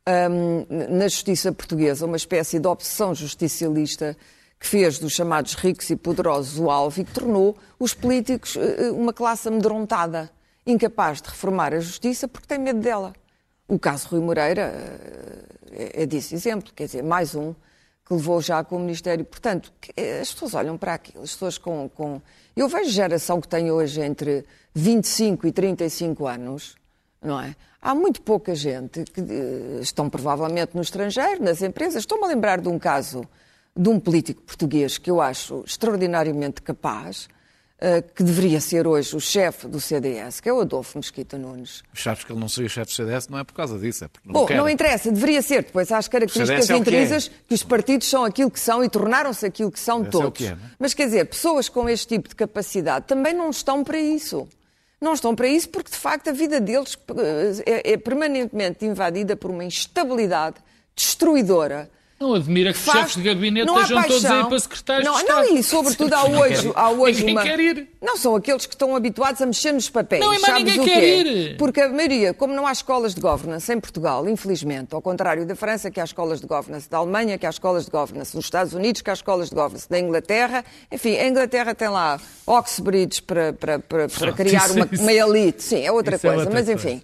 [0.07, 4.15] hum, na justiça portuguesa uma espécie de obsessão justicialista
[4.63, 8.85] que fez dos chamados ricos e poderosos o alvo e que tornou os políticos eh,
[8.85, 10.31] eh, uma classe amedrontada,
[10.65, 13.11] incapaz de reformar a justiça porque tem medo dela.
[13.67, 17.53] O caso Rui Moreira eh, é, é disso exemplo, quer dizer, mais um
[18.05, 19.25] que levou já com o Ministério.
[19.25, 19.73] Portanto,
[20.21, 22.21] as pessoas olham para aquilo, as pessoas com, com...
[22.55, 26.77] Eu vejo geração que tem hoje entre 25 e 35 anos,
[27.21, 27.53] não é?
[27.81, 29.21] Há muito pouca gente que
[29.81, 32.03] estão provavelmente no estrangeiro, nas empresas.
[32.03, 33.27] Estou-me a lembrar de um caso
[33.75, 37.27] de um político português que eu acho extraordinariamente capaz,
[37.85, 41.83] eh, que deveria ser hoje o chefe do CDS, que é o Adolfo Mesquita Nunes.
[41.93, 44.25] Sabes que ele não seria chefe do CDS, não é por causa disso, é porque
[44.25, 44.55] não Bom, quer.
[44.55, 45.63] não interessa, deveria ser.
[45.63, 47.19] Depois há as características é que é.
[47.45, 50.37] que os partidos são aquilo que são e tornaram-se aquilo que são é todos.
[50.37, 50.57] que é, é?
[50.79, 54.47] Mas quer dizer, pessoas com este tipo de capacidade também não estão para isso.
[55.01, 59.35] Não estão para isso porque, de facto, a vida deles eh, é, é permanentemente invadida
[59.35, 60.55] por uma instabilidade
[60.95, 61.91] destruidora.
[62.19, 64.43] Não admira que os Faz- chefes de gabinete estejam todos paixão.
[64.43, 65.45] aí para secretários não, de Estado.
[65.49, 67.43] Não, e sobretudo há hoje, há hoje Ninguém uma...
[67.43, 67.87] quer ir.
[68.01, 70.23] Não, são aqueles que estão habituados a mexer nos papéis.
[70.23, 71.57] Não, mas ninguém quer ir.
[71.57, 75.55] Porque a maioria, como não há escolas de governance em Portugal, infelizmente, ao contrário da
[75.55, 78.73] França, que há escolas de governance, da Alemanha, que há escolas de governance, nos Estados
[78.73, 83.51] Unidos, que há escolas de governance, da Inglaterra, enfim, a Inglaterra tem lá Oxbridge para,
[83.53, 85.63] para, para, para criar uma, isso- uma elite.
[85.63, 86.89] Sim, é outra isso é coisa, outra mas coisa.
[86.89, 87.03] enfim.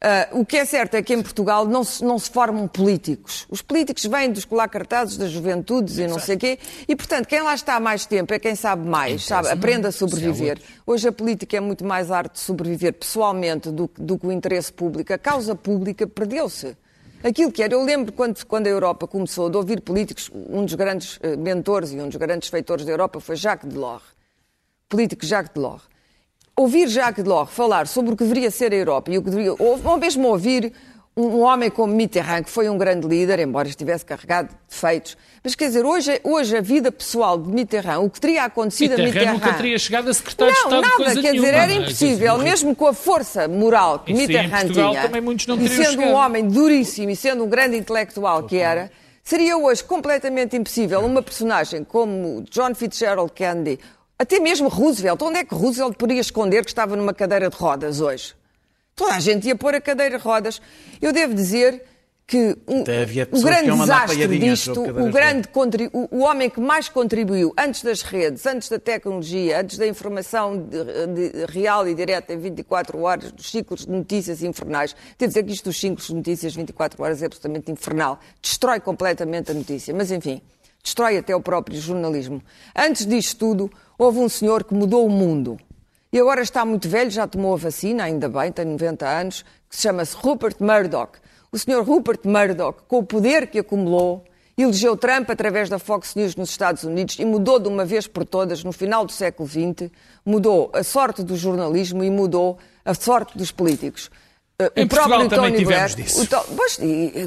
[0.00, 3.46] Ah, o que é certo é que em Portugal não se, não se formam políticos.
[3.50, 6.58] Os políticos vêm dos colar cartazes das juventudes e não sei o quê.
[6.86, 9.92] E, portanto, quem lá está há mais tempo é quem sabe mais, sabe, aprende a
[9.92, 10.60] sobreviver.
[10.86, 14.30] Hoje a política é muito mais arte de sobreviver pessoalmente do, que- do que o
[14.30, 15.12] interesse público.
[15.12, 16.76] A causa pública perdeu-se.
[17.24, 20.74] Aquilo que era, eu lembro quando, quando a Europa começou de ouvir políticos, um dos
[20.74, 24.04] grandes eh, mentores e um dos grandes feitores da Europa foi Jacques Delors
[24.88, 25.82] político Jacques Delors,
[26.58, 29.52] ouvir Jacques Delors falar sobre o que deveria ser a Europa e o que deveria,
[29.52, 30.72] ou, ou mesmo ouvir
[31.16, 35.16] um, um homem como Mitterrand, que foi um grande líder, embora estivesse carregado de defeitos.
[35.42, 38.96] Mas quer dizer, hoje, hoje a vida pessoal de Mitterrand, o que teria acontecido a
[38.96, 39.34] Mitterrand Mitterrand...
[39.34, 41.76] nunca teria chegado a secretário de Não, Estado de nada, quer dizer, era não é?
[41.76, 45.90] impossível, mesmo com a força moral que Mitterrand tinha, também muitos não e sendo um
[45.90, 46.14] chegado.
[46.14, 48.90] homem duríssimo e sendo um grande intelectual que era,
[49.22, 53.78] seria hoje completamente impossível uma personagem como John Fitzgerald Kennedy,
[54.18, 58.00] até mesmo Roosevelt, onde é que Roosevelt poderia esconder que estava numa cadeira de rodas
[58.00, 58.34] hoje?
[58.96, 60.60] Toda a gente ia pôr a cadeira de rodas.
[61.00, 61.84] Eu devo dizer
[62.26, 62.82] que um-
[63.38, 64.16] o grande desastre
[64.50, 65.48] disto, o, grande
[65.94, 70.58] o, o homem que mais contribuiu antes das redes, antes da tecnologia, antes da informação
[70.58, 70.84] de-
[71.30, 74.94] de- real e direta em 24 horas, dos ciclos de notícias infernais.
[75.16, 78.18] Devo dizer que isto dos ciclos de notícias 24 horas é absolutamente infernal.
[78.42, 79.94] Destrói completamente a notícia.
[79.94, 80.42] Mas, enfim,
[80.82, 82.42] destrói até o próprio jornalismo.
[82.76, 85.58] Antes disto tudo, houve um senhor que mudou o mundo.
[86.12, 89.76] E agora está muito velho, já tomou a vacina, ainda bem, tem 90 anos, que
[89.76, 91.18] se chama-se Rupert Murdoch.
[91.50, 94.24] O senhor Rupert Murdoch, com o poder que acumulou,
[94.56, 98.24] elegeu Trump através da Fox News nos Estados Unidos e mudou de uma vez por
[98.24, 99.90] todas, no final do século XX,
[100.24, 104.10] mudou a sorte do jornalismo e mudou a sorte dos políticos.
[104.60, 106.26] Uh, Em o próprio Portugal também Tony tivemos Blair, disso.
[106.26, 106.78] to- Pois,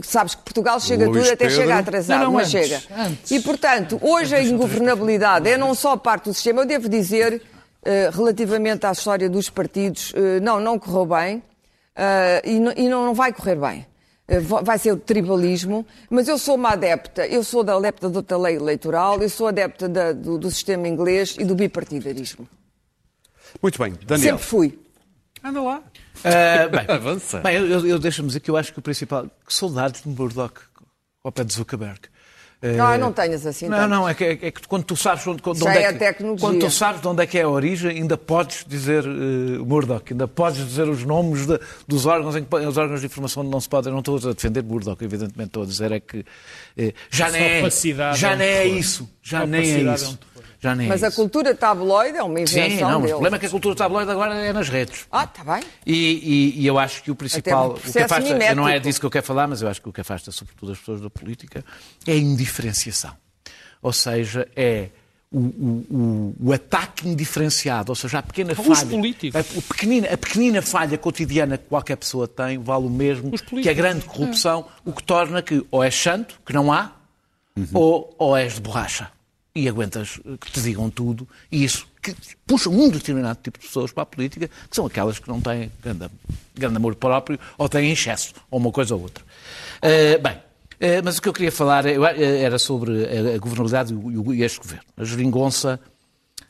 [0.05, 1.61] sabes que Portugal chega Luís tudo até Pedro.
[1.61, 2.81] chega atrasado, Não, não, mas antes, chega.
[3.03, 3.31] antes.
[3.31, 7.41] E, portanto, hoje a ingovernabilidade é não só parte do sistema, eu devo dizer,
[7.85, 11.41] eh, relativamente à história dos partidos, eh, não, não correu bem
[11.95, 13.87] eh, e, não, e não- vai correr bem.
[14.41, 18.19] Va- Vai ser o tribalismo, mas eu sou uma adepta, eu sou da adepta da
[18.19, 22.45] outra lei eleitoral, eu sou adepta da- do, do sistema inglês e do bipartidarismo.
[23.61, 24.31] Muito bem, Daniel.
[24.37, 24.79] Sempre fui.
[25.43, 25.81] Anda lá.
[26.23, 27.39] Ah, bem, Avança.
[27.39, 29.25] Bem, eu, eu, eu deixa-me dizer que eu acho que o principal.
[29.45, 30.53] Que saudades de Murdoch
[31.23, 31.99] ao pé de Zuckerberg.
[32.77, 33.89] Não, não tenhas assim Não, tanto.
[33.89, 35.97] não, é que, é que quando tu sabes onde, onde Já é, é a que,
[35.97, 36.47] tecnologia.
[36.47, 40.03] quando tu sabes de onde é que é a origem, ainda podes dizer uh, Murdoch,
[40.13, 43.51] ainda podes dizer os nomes de- dos órgãos em que os órgãos de informação onde
[43.51, 43.91] não se podem.
[43.91, 46.23] Não estou a defender Murdoch, evidentemente estou a dizer é que
[46.77, 47.69] eh, já Essa nem é,
[48.13, 50.19] já é nem é isso, já nem é é isso.
[50.61, 53.35] Já nem Mas é a cultura tabloide é uma invenção Sim, não, mas o problema
[53.37, 55.07] é que a cultura tabloide agora é nas redes.
[55.11, 55.63] Ah, está bem.
[55.85, 55.95] E,
[56.55, 59.05] e- e eu acho que o principal, um o que afasta, não é disso que
[59.07, 61.65] eu quero falar, mas eu acho que o que afasta sobretudo as pessoas da política
[62.05, 63.11] é a indiferenciação.
[63.81, 64.89] Ou seja, é
[65.31, 68.85] o, o- o- o ataque indiferenciado, ou seja, a pequena Os falha.
[68.85, 69.39] políticos.
[69.39, 73.73] A, pequenina, a pequenina falha cotidiana que qualquer pessoa tem vale o mesmo que a
[73.73, 76.91] grande corrupção, o que torna que ou és santo, que não há,
[77.73, 79.09] ou, ou és de borracha.
[79.53, 82.15] E aguentas que te digam tudo, e isso que
[82.47, 85.69] puxa um determinado tipo de pessoas para a política, que são aquelas que não têm
[85.83, 86.09] grande,
[86.55, 89.23] grande amor próprio, ou têm excesso, ou uma coisa ou outra.
[89.81, 90.37] Eh, bem,
[90.83, 91.93] Eh, Mas o que eu queria falar eh,
[92.41, 93.93] era sobre a a governabilidade
[94.33, 94.83] e este governo.
[94.97, 95.79] A Geringonça,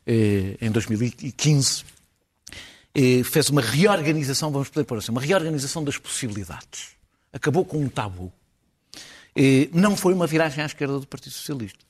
[0.08, 1.84] eh, em 2015,
[2.96, 6.92] eh, fez uma reorganização, vamos poder pôr assim, uma reorganização das possibilidades.
[7.34, 8.32] Acabou com um tabu.
[9.74, 11.84] Não foi uma viragem à esquerda do Partido Socialista.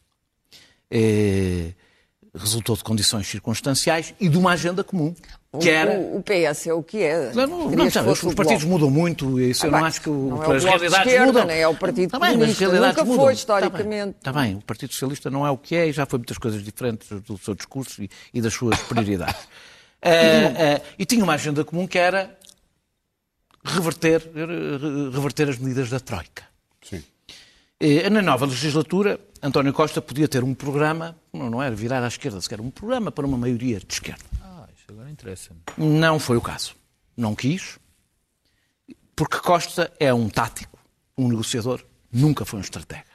[0.91, 1.71] Eh,
[2.33, 5.13] Resultou de condições circunstanciais e de uma agenda comum,
[5.59, 5.99] que era...
[5.99, 7.29] O, o PS é o que é.
[7.33, 7.93] Não, não, não, não, os
[8.33, 8.67] partidos Bloco.
[8.67, 11.25] mudam muito, isso Ah, eu não acho que o- não é o as realidades Esquerda,
[11.25, 11.45] mudam.
[11.45, 13.31] nem é o Partido Tá mas as Comunista, realidades nunca foi, mudam.
[13.33, 14.15] historicamente.
[14.17, 16.63] Está bem, o Partido Socialista não é o que é e já foi muitas coisas
[16.63, 19.35] diferentes do seu discurso e, e das suas prioridades.
[20.01, 22.33] Ah, ah, e tinha uma agenda comum que era
[23.65, 26.43] reverter, re- reverter as medidas da Troika.
[26.81, 27.03] Sim.
[27.77, 32.39] Eh, Na nova legislatura, António Costa podia ter um programa, não, era virar à esquerda,
[32.39, 34.23] sequer um programa para uma maioria de esquerda.
[34.41, 35.59] Ah, isto agora interessa-me.
[35.77, 36.75] Não foi o caso.
[37.17, 37.79] Não quis,
[39.15, 40.77] porque Costa é um tático,
[41.17, 43.05] um negociador, nunca foi um estratega.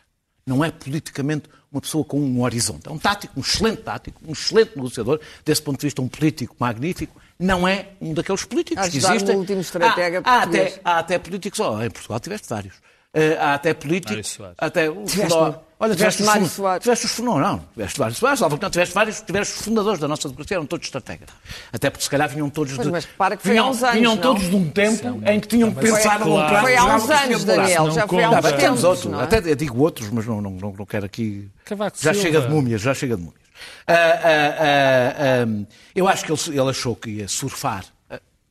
[0.45, 2.89] Não é politicamente uma pessoa com um horizonte.
[2.89, 6.57] É um tático, um excelente tático, um excelente negociador, desse ponto de vista um político
[6.59, 7.21] magnífico.
[7.39, 9.37] Não é um daqueles políticos que Ajudar o existem.
[9.37, 12.75] último estratega há, há até, há até políticos, oh, em Portugal tiveste vários.
[13.19, 16.83] Eh, há até Mário políticos, até o Tiveste- Fundó- Olha, tiveste os Mário Soares.
[16.83, 19.99] Tiveste os não, não, tiveste vários Soares, salvo que não tiveste vários, tiveste os fundadores
[20.01, 21.29] da nossa democracia, eram todos estrategas.
[21.73, 22.93] Até porque se calhar vinham todos Pois, de.
[22.93, 24.23] mas repara que foi há vinham, uns anos, vinham não?
[24.23, 26.63] todos de um tempo em que tinham que pensar a longo prazo.
[26.63, 27.45] Foi há uns anos.
[27.45, 29.23] Daniel, já foi há uns mas temos outros, é?
[29.23, 31.51] até digo outros, mas não, não, não, não quero aqui.
[31.65, 32.27] Cavaco já Silva.
[32.29, 33.41] chega de múmias, já chega de múmias.
[33.87, 34.27] Ah, ah,
[34.59, 37.85] ah, ah, eu acho que ele, ele achou que ia surfar.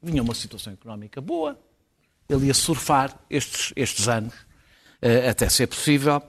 [0.02, 1.58] Vinha uma situação económica boa,
[2.30, 4.34] ele ia surfar estes, estes anos,
[5.30, 6.22] até ser possível.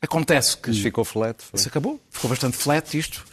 [0.00, 0.68] Acontece que.
[0.68, 1.42] Mas ficou flat.
[1.42, 1.58] foi.
[1.58, 2.00] Isso acabou.
[2.10, 3.24] Ficou bastante flat isto.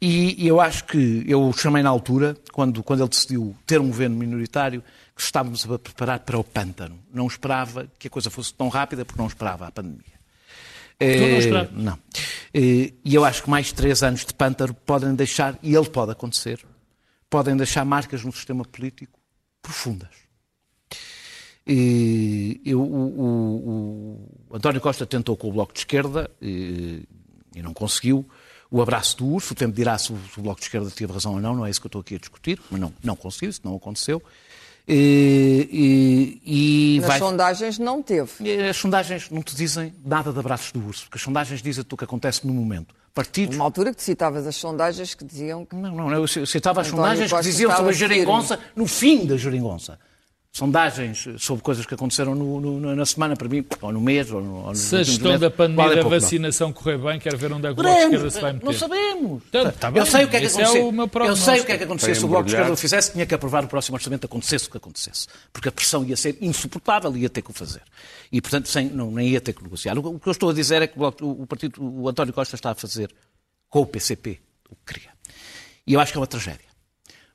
[0.00, 3.86] E, e eu acho que eu chamei na altura, quando, quando ele decidiu ter um
[3.88, 4.82] governo minoritário,
[5.14, 6.98] que estávamos a preparar para o pântano.
[7.12, 10.02] Não esperava que a coisa fosse tão rápida, porque não esperava a pandemia.
[11.00, 11.70] não Eh, esperava?
[11.72, 11.98] não.
[12.52, 16.12] Eh, E eu acho que mais três anos de pântano podem deixar, e ele pode
[16.12, 16.58] acontecer,
[17.30, 19.18] podem deixar marcas no sistema político
[19.62, 20.23] profundas.
[21.66, 27.02] E eu- o, o- António Costa tentou com o Bloco de Esquerda e,
[27.54, 28.24] e não conseguiu.
[28.70, 31.12] O abraço do urso, o tempo dirá se o, se o Bloco de Esquerda teve
[31.12, 33.16] razão ou não, não é isso que eu estou aqui a discutir, mas não, não
[33.16, 34.22] conseguiu, isso não aconteceu.
[34.86, 38.30] E, e- e Nas vai- sondagens não teve.
[38.68, 41.96] As sondagens não te dizem nada de abraços do urso, porque as sondagens dizem-te o
[41.96, 42.94] que acontece no momento.
[43.14, 43.54] Partidos.
[43.56, 46.88] Uma altura que tu citavas as sondagens que diziam que Não, não, eu citava as
[46.88, 49.98] António sondagens que Costa diziam sobre a geringonça no fim da geringonça.
[50.56, 54.40] Sondagens sobre coisas que aconteceram no- no- na semana, para mim, ou no mês, ou,
[54.40, 56.20] no, ou Se a gestão da pandemia vale da pouco, não.
[56.20, 58.64] vacinação correr bem, quero ver onde é que o Bloco de Esquerda se vai meter.
[58.66, 59.42] Não sabemos.
[59.48, 60.94] Então, tá eu bem, sei o que é que é aconteceu.
[61.26, 62.14] eu sei o que é que aconteceu.
[62.14, 62.52] Se o Bloco de.
[62.52, 65.26] Esquerda o fizesse, tinha que aprovar o próximo orçamento, acontecesse o que acontecesse.
[65.52, 67.82] Porque a pressão ia ser insuportável e ia ter que o fazer.
[68.30, 69.98] E, portanto, sem, não, nem ia ter que negociar.
[69.98, 72.32] O, o que eu estou a dizer é que o, Bloco- o partido, o António
[72.32, 73.10] Costa está a fazer
[73.68, 74.38] com o PCP
[74.70, 75.10] o que queria.
[75.84, 76.72] E eu acho que é uma tragédia.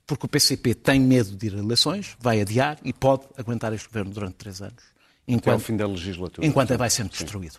[0.09, 3.87] Porque o PCP tem medo de ir a eleições, vai adiar e pode aguentar este
[3.87, 4.73] governo durante três anos.
[4.73, 6.47] Até ao Enquanto, fim da legislatura.
[6.47, 7.57] enquanto vai sendo destruído.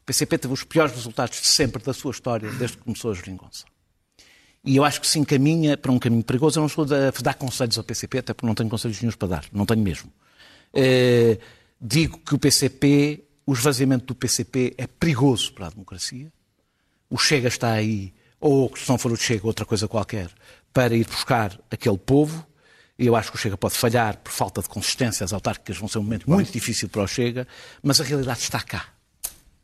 [0.00, 3.14] O PCP teve os piores resultados de sempre da sua história, desde que começou a
[3.14, 3.64] geringonça.
[4.64, 6.58] E eu acho que se encaminha para um caminho perigoso.
[6.58, 9.26] Eu não estou a dar conselhos ao PCP, até porque não tenho conselhos nenhums para
[9.26, 9.44] dar.
[9.52, 10.12] Não tenho mesmo.
[10.72, 11.40] Eh,
[11.80, 16.32] digo que o PCP, o esvaziamento do PCP é perigoso para a democracia.
[17.10, 20.30] O Chega está aí, ou se não for o Chega, outra coisa qualquer,
[20.72, 22.46] para ir buscar aquele povo.
[22.98, 25.24] E Eu acho que o Chega pode falhar por falta de consistência.
[25.24, 27.46] As autárquicas vão ser um momento muito difícil para o Chega,
[27.82, 28.86] mas a realidade está cá.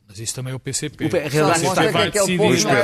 [0.09, 1.05] Mas isso também é o PCP.
[1.05, 1.99] O- a realidade está mostra cá.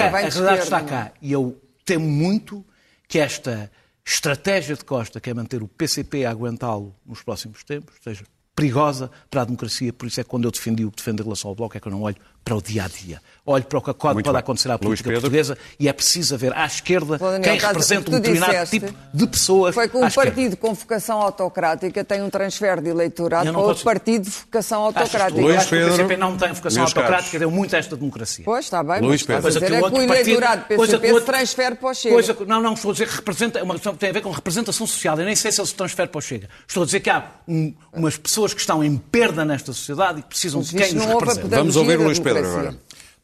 [0.05, 0.85] A realidade está é?
[0.85, 1.13] cá.
[1.23, 2.65] E eu temo muito
[3.09, 3.71] que esta
[4.05, 9.11] estratégia de Costa, que é manter o PCP a aguentá-lo nos próximos tempos, seja perigosa
[9.31, 9.93] para a democracia.
[9.93, 11.81] Por isso é que quando eu defendi o que defendo em relação ao Bloco, é
[11.81, 13.21] que eu não olho para o dia a dia.
[13.45, 14.37] Olho para o que pode, bem.
[14.39, 15.23] acontecer à política Pedro.
[15.23, 19.27] portuguesa e é preciso haver à esquerda Bom, quem representa um determinado disseste tipo de
[19.27, 19.75] pessoas.
[19.75, 20.31] Foi que um esquerda.
[20.31, 24.83] partido com vocação autocrática tem um transfer de eleitorado para outro posso- partido de vocação
[24.83, 25.41] autocrática.
[25.41, 27.39] Eu Luís acho que o Pedro, PCP não tem vocação autocrática, caros.
[27.41, 28.45] deu muito a esta democracia.
[28.45, 29.43] Pois, está bem, Luís Pedro.
[29.49, 31.95] dizer que é que o eleitorado do coisa que PCP outro- se transfere para o
[31.95, 32.15] Chega.
[32.15, 34.13] Coisa que- não, não, estou a dizer que representa, é uma questão que tem a
[34.13, 35.19] ver com representação social.
[35.19, 36.49] Eu nem sei se ele se transfere para o Chega.
[36.69, 40.23] Estou a dizer que há um- umas pessoas que estão em perda nesta sociedade e
[40.23, 41.57] que precisam Mas de quem a representa.
[41.57, 42.61] Vamos ouvir o Luís Pedro democracia.
[42.71, 42.77] agora.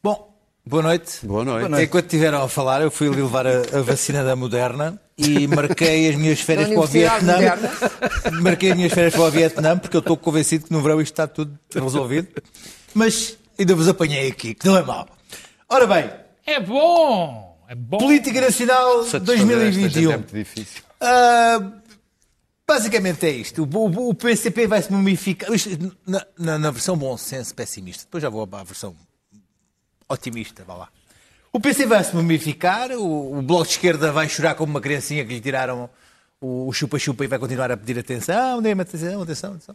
[0.03, 0.35] Bom,
[0.67, 1.27] boa noite.
[1.27, 1.83] Boa noite.
[1.85, 6.09] Enquanto estiveram a falar, eu fui ali levar a, a vacina da Moderna e marquei
[6.09, 7.39] as minhas férias para o Vietnã.
[8.41, 11.13] Marquei as minhas férias para o Vietnã porque eu estou convencido que no verão isto
[11.13, 12.29] está tudo resolvido.
[12.95, 15.09] Mas ainda vos apanhei aqui, que não é mau.
[15.69, 16.11] Ora bem,
[16.47, 17.57] É bom!
[17.69, 17.99] É bom!
[17.99, 20.11] Política Nacional Satisfazer esta gente 2021.
[20.13, 20.83] É muito difícil.
[21.01, 21.61] Ah,
[22.69, 23.65] Basicamente é isto.
[23.65, 25.49] O, o- o PCP vai se mumificar.
[26.07, 28.05] Na, na- na versão bom senso pessimista.
[28.05, 28.95] Depois já vou à versão
[30.09, 30.65] otimista.
[30.65, 30.89] Vá lá.
[31.51, 32.91] O PC vai se mumificar.
[32.93, 35.85] O, o Bloco de Esquerda vai chorar como uma criancinha que lhe tiraram
[36.41, 38.63] o o chupa-chupa e vai continuar a pedir atenção.
[38.63, 39.75] Dê-me atenção, atenção, atenção.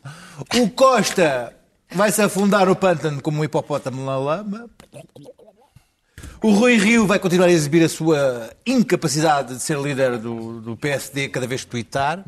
[0.64, 1.54] O Costa
[1.92, 4.70] vai se afundar no pântano como um hipopótamo na lama.
[6.42, 10.76] O Rui Rio vai continuar a exibir a sua incapacidade de ser líder do, do
[10.76, 12.24] PSD cada vez que twittar.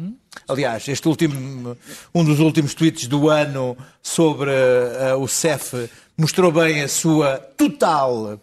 [0.48, 1.78] Aliás, este último,
[2.14, 8.40] um dos últimos tweets do ano sobre eh, o CEF mostrou bem a sua total,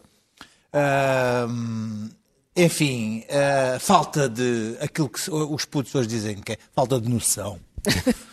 [0.72, 2.08] ahm,
[2.56, 7.58] enfim, eh, falta de aquilo que os putos hoje dizem que é falta de noção.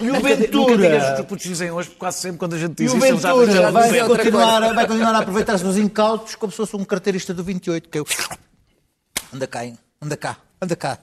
[0.00, 1.20] E o Nunca, nunca digas que Ventura.
[1.20, 3.34] os putos dizem hoje, quase sempre quando a gente E diz o isso, eles já
[3.34, 6.76] Ventura de vai outra continuar, vai continuar a aproveitar os seus incautos como se fosse
[6.76, 8.06] um carteirista do 28, que é o...
[9.32, 9.78] Anda cá, hein?
[10.00, 10.98] anda cá, anda cá.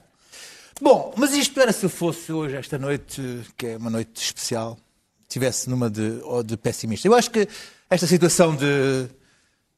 [0.80, 3.22] Bom, mas isto era se eu fosse hoje, esta noite,
[3.56, 4.78] que é uma noite especial,
[5.22, 7.06] estivesse numa de, ou de pessimista.
[7.06, 7.48] Eu acho que
[7.90, 9.08] esta situação de,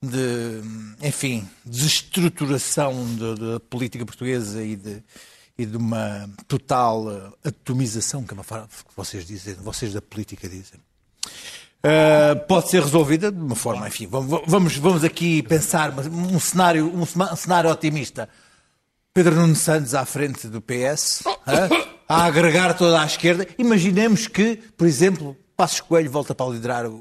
[0.02, 0.60] de
[1.02, 5.02] enfim, desestruturação da da política portuguesa e de,
[5.60, 10.00] e de uma total eh, atomização, que é uma forma que vocês dizem, vocês da
[10.00, 10.80] política dizem,
[11.82, 17.06] Uh, pode ser resolvida de uma forma, enfim, vamos, vamos, aqui pensar um cenário, um
[17.34, 18.28] cenário otimista.
[19.14, 21.24] Pedro Nuno Santos à frente do PS,
[22.06, 23.46] a agregar toda a esquerda.
[23.56, 26.92] Imaginemos que, por exemplo, Passos Coelho volta para liderar o,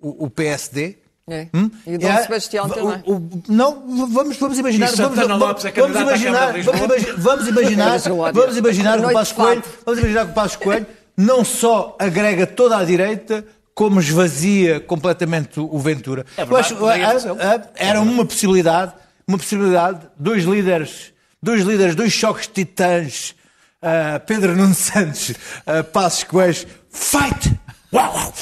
[0.00, 0.96] o, o PSD.
[1.28, 1.48] É.
[1.52, 1.68] Hum?
[1.84, 3.02] E o Dom É, Sebastião o- também.
[3.04, 4.86] o- não, vamos, vamos imaginar.
[4.94, 9.34] Vamos, vamos- é vamos imaginar, vamos, imaginar, vamos imaginar que o fato.
[9.34, 14.78] Coelho, vamos imaginar que o Passos Coelho não só agrega toda a direita, como esvazia
[14.78, 16.24] completamente o Ventura.
[16.36, 17.38] É verdade, fazê-lo.
[17.40, 18.92] ah, era uma possibilidade,
[19.26, 21.12] uma possibilidade, dois líderes,
[21.42, 23.34] dois líderes, dois choques titãs,
[23.82, 27.52] ah, Pedro Nuno Santos, uh, Passos Coelho, fight!
[27.92, 28.32] Uau, uau.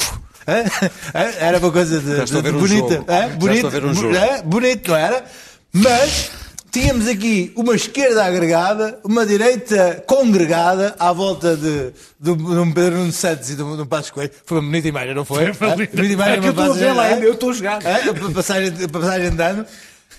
[1.39, 3.05] Era uma coisa de, de- de um bonita.
[3.39, 3.67] bonito,
[4.45, 5.25] um bonito, não era?
[5.73, 6.31] Mas
[6.71, 13.13] tínhamos aqui uma esquerda agregada, uma direita congregada à volta de, do, do Pedro Nuno
[13.13, 14.31] Santos e do, do Passos Coelho.
[14.45, 15.53] Foi uma bonita imagem, não foi?
[15.55, 15.97] Foi Ah, bonita.
[15.97, 17.79] bonita imagem, É que eu uma estou a ver lá eu estou a jogar.
[17.79, 19.67] A passagem, a passagem de ano.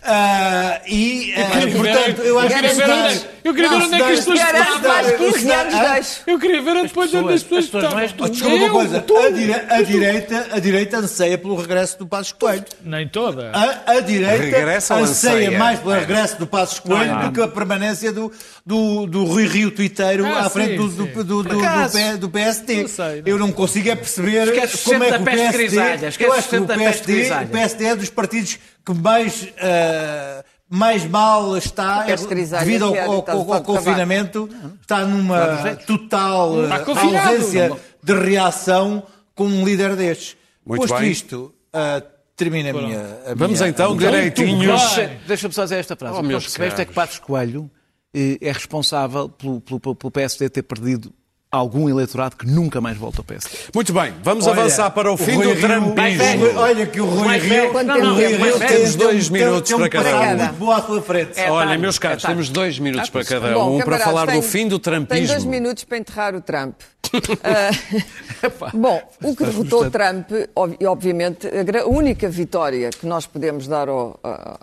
[0.07, 3.75] Ah, e, ah, queria portanto, ver- eu acho eu que queria ver eu queria ver
[3.75, 6.19] onde é que as pessoas se dá- Garante mais 15 anos deixo.
[6.27, 8.07] Eu queria ver depois onde as pessoas estavam.
[8.07, 8.29] tu.
[8.29, 9.17] Desculpa uma Eu, coisa, tu.
[9.17, 12.65] a, dire- a direita, a direita anseia pelo regresso do Passos Coelho.
[12.83, 13.51] Nem toda.
[13.51, 15.51] A, a direita anseia anseia?
[15.59, 18.31] mais pelo regresso do Passos Coelho do que a permanência do,
[18.65, 21.11] do, do Rui Rio Twitteiro Ah, à frente sim, do, do, sim.
[21.13, 22.81] do, do, do, do PSD.
[22.81, 23.27] Não sei, não.
[23.27, 26.25] Eu não consigo é perceber Esquece como é que o da peste PSD...
[26.25, 27.45] Eu acho que o PSD, grisalha.
[27.45, 29.47] o PSD é dos partidos que mais...
[29.95, 33.63] ah, mais mal está grisalha, devido ao, que é, ao- a ao tabaco.
[33.65, 34.49] confinamento,
[34.81, 37.29] está numa total Está ah, confinado.
[37.29, 37.71] ausência
[38.03, 40.35] de reação com um líder destes.
[40.65, 41.11] Muito Posto bem.
[41.11, 42.01] isto, ah,
[42.35, 42.99] termina a minha.
[43.27, 44.81] a Vamos minha- então direitinhos.
[45.27, 46.15] Deixa-me só dizer esta frase.
[46.15, 46.93] Oh, o que meus não percebeste é que.
[46.93, 47.69] Passos Coelho
[48.13, 51.13] eh, é responsável pelo, pelo, pelo PSD ter perdido
[51.55, 53.55] algum eleitorado que nunca mais volta ao PSD.
[53.73, 56.45] Muito bem, vamos Olha, avançar para o fim Rui do trampismo.
[56.57, 57.69] Olha que o Rui Rio.
[57.69, 58.67] o Rui tem-.
[58.67, 60.37] Temos dois tem- minutos tem um para cada um.
[60.37, 61.39] muito bom à sua frente.
[61.39, 61.49] É.
[61.51, 64.67] Olha, meus caros, é temos dois minutos para cada Bom, um para falar do fim
[64.67, 65.49] do Tenho dois trampismo.
[65.51, 66.75] minutos para enterrar o Trump.
[67.43, 73.25] Ah, bom, o que derrotou o Trump, ob- e obviamente, a única vitória que nós
[73.25, 74.57] podemos dar ao- à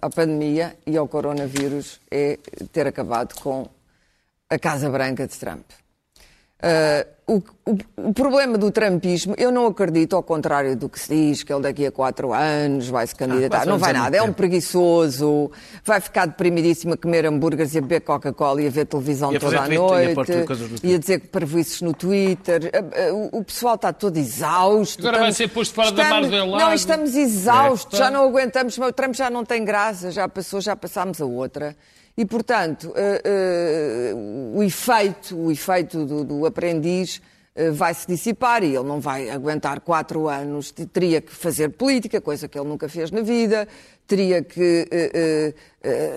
[0.00, 2.38] à pandemia e ao coronavírus é
[2.72, 3.68] ter acabado com
[4.48, 5.64] a Casa Branca de Trump.
[6.62, 11.08] Ah, o, o- o problema do Trumpismo, eu não acredito, ao contrário do que se
[11.14, 13.58] diz, que ele daqui a quatro anos vai se candidatar.
[13.58, 15.50] quatro não vai é nada, é um preguiçoso,
[15.84, 19.60] vai ficar deprimidíssimo a comer hambúrgueres e a beber Coca-Cola e a ver televisão toda
[19.60, 20.32] a noite
[20.82, 22.70] e a dizer que parvoices no Twitter.
[22.74, 25.00] Ah, ah, O, o pessoal está todo exausto.
[25.06, 26.64] Agora vai ser posto fora da estamos- marmelada.
[26.64, 28.02] Não, estamos exaustos, É.
[28.04, 31.76] já não aguentamos, o Trump já não tem graça, já passou, já passámos a outra.
[32.16, 34.14] E, portanto, eh, eh,
[34.54, 37.22] o efeito, o efeito do, do aprendiz
[37.54, 40.70] eh, vai se dissipar e ele não vai aguentar quatro anos.
[40.70, 43.66] Teria que fazer política, coisa que ele nunca fez na vida,
[44.06, 44.86] teria que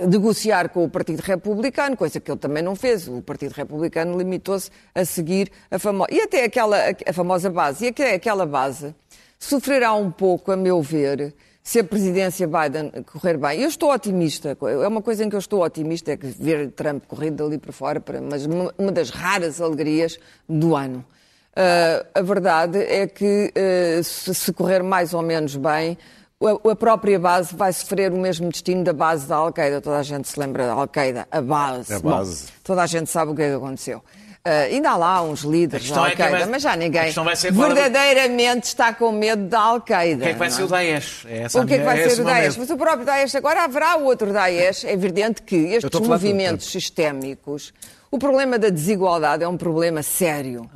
[0.10, 3.08] negociar com o Partido Republicano, coisa que ele também não fez.
[3.08, 6.10] O Partido Republicano limitou-se a seguir a famosa.
[6.12, 7.86] E até aquela a famosa base.
[7.86, 8.94] E até aquela base
[9.40, 11.34] sofrerá um pouco, a meu ver,
[11.66, 13.60] se a presidência Biden correr bem.
[13.60, 17.04] Eu estou otimista, é uma coisa em que eu estou otimista, é que ver Trump
[17.08, 21.04] correr dali para fora, mas uma das raras alegrias do ano.
[21.56, 25.98] Ah, a verdade é que, ah, se, correr mais ou menos bem,
[26.70, 29.82] a, própria base vai sofrer o mesmo destino da base da Al-Qaeda.
[29.82, 31.96] Toda a gente se lembra da Al-Qaeda, a base.
[31.96, 32.46] A Bom, base.
[32.64, 34.04] toda a gente sabe o que é que aconteceu.
[34.46, 38.66] Uh, ainda há lá uns líderes da é Al-Qaeda, vai- mas já ninguém é verdadeiramente
[38.66, 40.18] está com medo da Al-Qaeda.
[40.18, 41.26] O que é que vai ser o Daesh?
[41.28, 42.58] É o que é que vai esse ser o Daesh?
[42.58, 44.84] Mas o próprio Daesh, agora haverá outro Daesh.
[44.84, 47.74] É evidente que estes movimentos sistémicos,
[48.12, 50.70] o problema da desigualdade é um problema sério.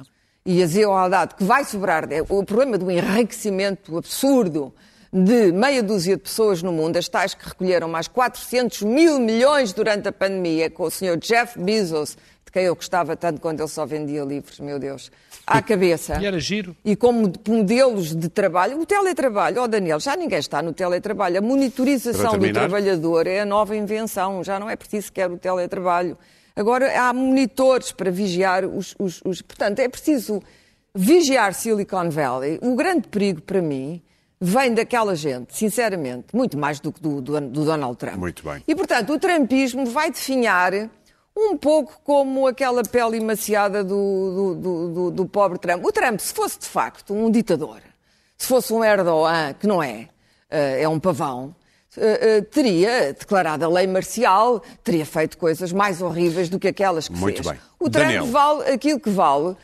[0.44, 4.74] E a desigualdade que vai sobrar, é o problema do enriquecimento absurdo
[5.14, 9.74] de meia dúzia de pessoas no mundo, as tais que recolheram mais 400 mil milhões
[9.74, 11.18] durante a pandemia, com o Sr.
[11.18, 12.18] Jeff Bezos,
[12.50, 15.12] de quem eu gostava tanto quando ele só vendia livros, meu Deus,
[15.46, 16.20] à cabeça.
[16.20, 16.76] E era giro.
[16.84, 21.38] E como modelos de trabalho, o teletrabalho, ó Daniel, já ninguém está no teletrabalho.
[21.38, 26.18] A monitorização do trabalhador é a nova invenção, já não é preciso sequer o teletrabalho.
[26.56, 30.42] Agora há monitores para vigiar os, os- os- Portanto, é preciso
[30.94, 32.60] vigiar Silicon Valley.
[32.62, 34.02] O grande perigo para mim
[34.42, 38.16] vem daquela gente, sinceramente, muito mais do que do, do- do Donald Trump.
[38.16, 38.64] Muito bem.
[38.68, 40.72] E, portanto, o trumpismo vai definhar
[41.40, 45.84] um pouco como aquela pele emaciada do, do, do- do- do pobre Trump.
[45.86, 47.80] O Trump, se fosse de facto um ditador,
[48.38, 50.10] se fosse um Erdogan, que não é,
[50.50, 51.56] eh, é um pavão,
[51.98, 57.08] eh, eh, teria declarado a lei marcial, teria feito coisas mais horríveis do que aquelas
[57.08, 57.48] que Muito fez.
[57.56, 57.60] bem.
[57.80, 58.26] O Trump Daniel.
[58.28, 59.56] vale aquilo que vale,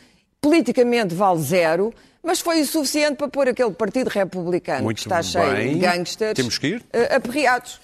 [0.42, 5.22] politicamente vale zero, mas foi o suficiente para pôr aquele partido republicano Muito que está
[5.22, 5.74] cheio bem.
[5.74, 6.86] de gangsters Temos que ir?
[7.16, 7.80] aperreados.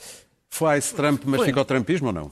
[0.50, 2.32] Faz Trump, mas fica o trumpismo ou não?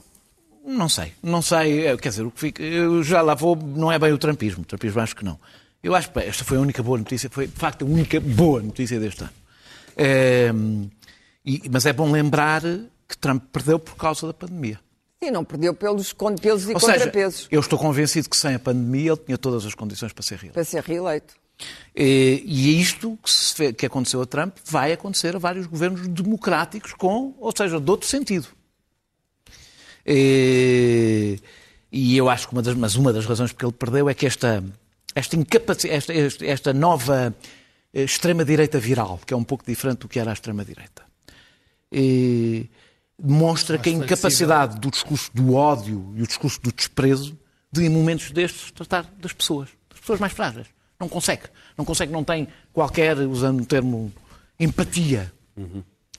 [0.66, 3.90] Não sei, não sei, eh, quer dizer, o que fica, eu já lá vou, não
[3.90, 5.38] é bem o trampismo, o trampismo acho que não.
[5.82, 8.60] Eu acho que esta foi a única boa notícia, foi de facto a única boa
[8.62, 9.32] notícia deste ano.
[9.96, 10.52] Eh,
[11.44, 14.78] e- mas é bom lembrar que Trump perdeu por causa da pandemia.
[15.22, 18.58] E não perdeu pelos pesos e Ou seja, contrapesos eu estou convencido que sem a
[18.58, 20.54] pandemia ele tinha todas as condições para ser reeleito.
[20.54, 21.34] para ser reeleito.
[21.94, 26.06] Eh, E é isto que, se que aconteceu a Trump vai acontecer a vários governos
[26.08, 28.46] democráticos com, ou seja, de outro sentido.
[30.06, 31.36] Eh,
[31.92, 34.24] E eu acho que uma das, mas uma das razões porque ele perdeu é que
[34.24, 34.62] esta,
[35.12, 35.36] esta,
[35.88, 37.34] esta, esta- esta nova
[37.92, 41.02] eh, extrema-direita viral, que é um pouco diferente do que era a extrema-direita,
[41.90, 42.66] eh,
[43.18, 47.36] demonstra que a incapacidade do discurso do ódio e o discurso do desprezo
[47.72, 50.68] de, em momentos destes, tratar das pessoas, das pessoas mais frágeis.
[50.98, 51.42] Não consegue.
[51.76, 54.12] Não consegue, não tem qualquer, usando o termo,
[54.60, 55.32] empatia.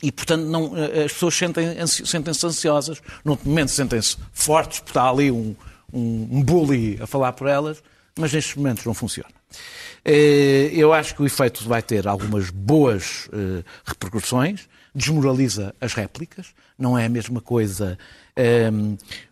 [0.04, 5.10] E, portanto, não, eh, as pessoas sentem- sentem-se ansiosas, num momento sentem-se fortes, porque está
[5.10, 5.56] ali um,
[5.94, 7.84] um, um bully a falar por elas,
[8.18, 9.30] mas nestes momentos não funciona.
[10.04, 16.48] Eh, Eu acho que o efeito vai ter algumas boas eh, repercussões, desmoraliza as réplicas,
[16.78, 17.98] não é a mesma coisa.
[18.36, 18.72] eh,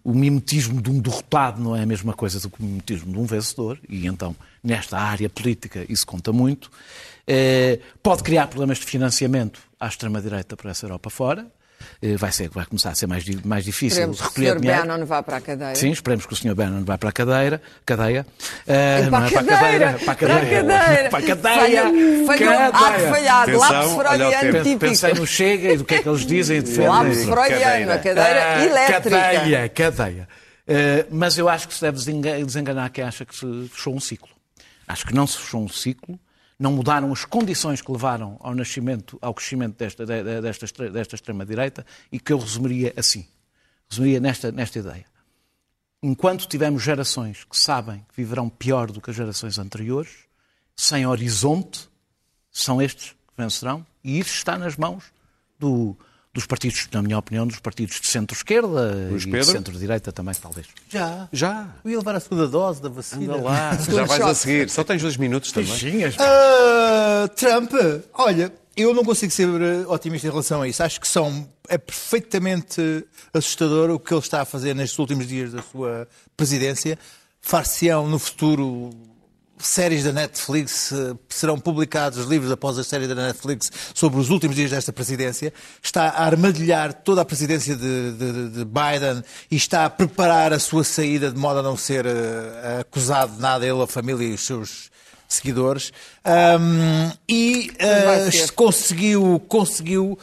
[0.03, 3.17] o mimetismo de um derrotado não é a mesma coisa do que o mimetismo de
[3.17, 6.70] um vencedor, e então, nesta área política, isso conta muito.
[7.32, 11.45] Eh, Pode criar problemas de financiamento à extrema-direita por essa Europa fora.
[12.01, 14.59] Eh, Vai, ser, vai começar a ser mais, mais difícil Esperemos que o recolher Sr.
[14.61, 14.82] dinheiro.
[14.88, 15.75] Bannon vá para a cadeia.
[15.75, 16.55] Sim, esperemos que o Sr.
[16.55, 18.25] Bannon vá para a cadeira, cadeia.
[18.67, 20.61] Eh, Para não a é para a cadeira, cadeira, para a para a cadeira.
[20.67, 21.09] cadeira.
[21.09, 21.84] Para a cadeia.
[21.84, 23.09] Falhou, falhou, ato Cadeia.
[23.09, 24.63] falhado, Atenção, lápis olha o freudiano tempo.
[24.63, 24.80] típico.
[24.80, 26.88] Pensei no Chega e do que é que eles dizem e defendem.
[26.89, 29.01] Lápis freudiano, a cadeira elétrica.
[29.21, 30.27] Cadeia, cadeia.
[30.67, 33.99] Eh, mas eu acho que se deve desenga- desenganar quem acha que se fechou um
[33.99, 34.30] ciclo.
[34.88, 36.19] Acho que não se fechou um ciclo,
[36.60, 41.16] não mudaram as condições que levaram ao nascimento, ao crescimento desta, de- de- desta, desta
[41.16, 43.26] extrema-direita e que eu resumiria assim.
[43.89, 45.05] Resumiria nesta, nesta ideia.
[46.03, 50.10] Enquanto tivermos gerações que sabem que viverão pior do que as gerações anteriores,
[50.76, 51.89] sem horizonte,
[52.51, 55.05] são estes que vencerão, e isso está nas mãos
[55.57, 55.95] do-
[56.39, 60.67] dos partidos, na minha opinião, dos partidos de centro-esquerda e de centro-direita também, talvez.
[60.89, 61.27] Já.
[61.31, 61.67] Já.
[61.83, 63.35] Eu ia levar a segunda dose da vacina.
[63.35, 63.77] Anda lá.
[63.89, 64.69] Já vais a seguir.
[64.69, 65.69] Só tens dois minutos também.
[65.69, 66.15] Beijinhas.
[66.17, 67.71] Ah, Trump,
[68.13, 70.81] olha, eu não consigo ser eh, otimista em relação a isso.
[70.81, 75.51] Acho que são, é perfeitamente assustador o que ele está a fazer nestes últimos dias
[75.51, 76.97] da sua presidência.
[77.41, 78.91] Far-se-ão no futuro
[79.60, 84.55] séries da Netflix, eh, serão publicados livros após a série da Netflix sobre os últimos
[84.55, 85.53] dias desta presidência.
[85.84, 90.60] Está a armadilhar toda a presidência de, de- de Biden e está a preparar a
[90.60, 94.34] sua saída de modo a não ser eh, acusado de nada, ele, a família e
[94.34, 94.89] os seus
[95.28, 95.91] seguidores.
[96.26, 97.72] Ahm, e
[98.32, 98.51] ser.
[98.51, 100.18] conseguiu, conseguiu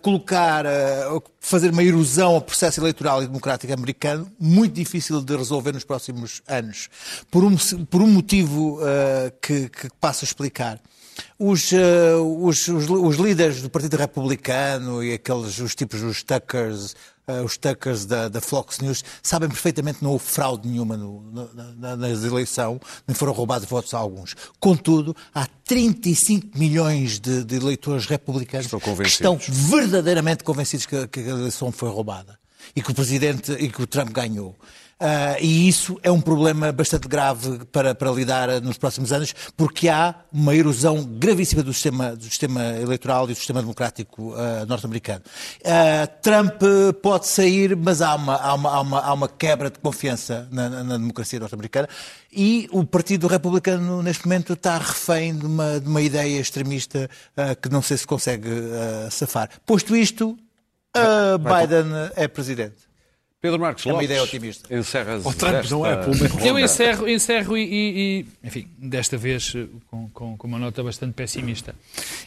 [0.00, 1.04] colocar, eh,
[1.40, 6.42] fazer uma erosão ao processo eleitoral e democrático americano muito difícil de resolver nos próximos
[6.46, 6.88] anos.
[7.30, 7.56] Por um,
[7.90, 10.80] por um motivo eh, que, que passo a explicar.
[11.38, 16.94] Os, eh, os, os, os líderes do Partido Republicano e aqueles, os tipos, os Tuckers,
[17.28, 21.22] uh, os Tuckers da, da, Fox News, sabem perfeitamente que não houve fraude nenhuma no,
[21.76, 24.34] na, nas eleições, nem foram roubados votos a alguns.
[24.60, 31.28] Contudo, há 35 milhões de, de eleitores republicanos que estão verdadeiramente convencidos que, que a
[31.28, 32.38] eleição foi roubada
[32.74, 34.56] e que o presidente e que o Trump ganhou.
[35.04, 39.86] Uh, e isso é um problema bastante grave para, para lidar nos próximos anos, porque
[39.86, 45.20] há uma erosão gravíssima do sistema, do sistema eleitoral e do sistema democrático uh, norte-americano.
[45.60, 46.58] Uh, Trump
[47.02, 50.70] pode sair, mas há uma, há uma, há uma, há uma quebra de confiança na,
[50.70, 51.86] na, na democracia norte-americana
[52.32, 57.10] e o Partido Republicano, neste momento, está refém de uma, de uma ideia extremista
[57.62, 58.50] que não sei se consegue
[59.10, 59.48] safar.
[59.64, 60.36] Posto isto,
[61.38, 62.83] Biden é presidente.
[63.44, 64.74] Pedro Marcos é uma ideia otimista.
[64.74, 65.74] Encerras o Trump esta...
[65.74, 66.00] não é
[66.42, 70.82] Eu encerro, encerro e, e, e, enfim, desta vez eh, com, com, com, uma nota
[70.82, 71.74] bastante pessimista.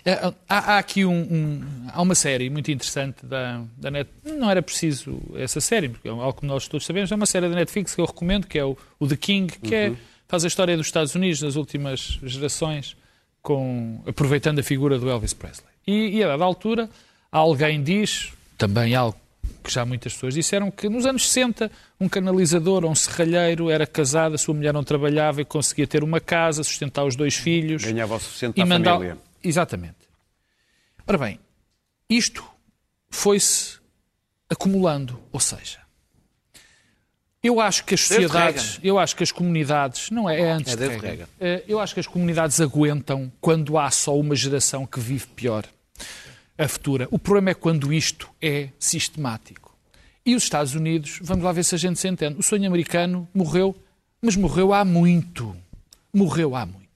[0.06, 1.62] Eh, há, há aqui um, um,
[1.92, 4.08] há uma série muito interessante da, da Net.
[4.24, 7.12] Não era preciso essa série, porque é algo que nós todos sabemos.
[7.12, 9.74] É uma série da Netflix que eu recomendo, que é o, o The King, que
[9.74, 9.94] é, uhum.
[9.96, 9.98] é,
[10.28, 12.96] faz a história dos Estados Unidos nas últimas gerações,
[13.42, 15.72] com, aproveitando a figura do Elvis Presley.
[15.88, 16.88] E, e a dada altura,
[17.32, 19.18] alguém diz, também algo
[19.68, 23.86] que já muitas pessoas disseram que nos anos 60 um canalizador ou um serralheiro era
[23.86, 27.84] casado, a sua mulher não trabalhava e conseguia ter uma casa, sustentar os dois filhos.
[27.84, 28.94] Ganhava o suficiente e mandar...
[28.94, 29.18] família.
[29.44, 29.98] Exatamente.
[31.06, 31.40] Ora bem,
[32.10, 32.44] isto
[33.10, 33.78] foi-se
[34.50, 35.80] acumulando, ou seja,
[37.44, 40.76] eu acho que as sociedades, eu acho que as comunidades, não é, é antes é
[40.78, 41.28] de Reagan.
[41.40, 45.66] Eh, eu acho que as comunidades aguentam quando há só uma geração que vive pior
[46.58, 47.08] a futura.
[47.12, 49.76] O problema é quando isto é sistemático.
[50.26, 52.40] E os Estados Unidos, vamos lá ver se a gente se entende.
[52.40, 53.76] O sonho americano morreu,
[54.22, 55.56] mas morreu há muito.
[56.14, 56.88] Morreu há muito.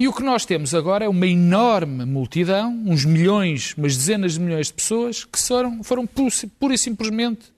[0.00, 4.40] E o que nós temos agora é uma enorme multidão, uns milhões, umas dezenas de
[4.40, 7.52] milhões de pessoas que foram, foram pura e simplesmente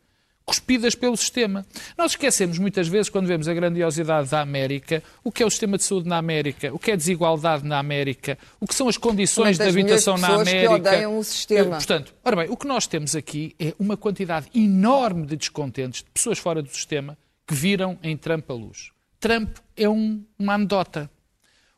[0.50, 1.64] cuspidas pelo sistema.
[1.96, 5.76] Nós esquecemos muitas vezes, quando vemos a grandiosidade da América, o que é o sistema
[5.76, 8.96] de saúde na América, o que é a desigualdade na América, o que são as
[8.96, 10.66] condições de habitação na América.
[10.66, 11.76] Que odeiam o sistema.
[11.76, 16.10] Portanto, ora bem, o que nós temos aqui é uma quantidade enorme de descontentes, de
[16.10, 18.90] pessoas fora do sistema, que viram em Trump a luz.
[19.20, 21.08] Trump é um, uma anedota.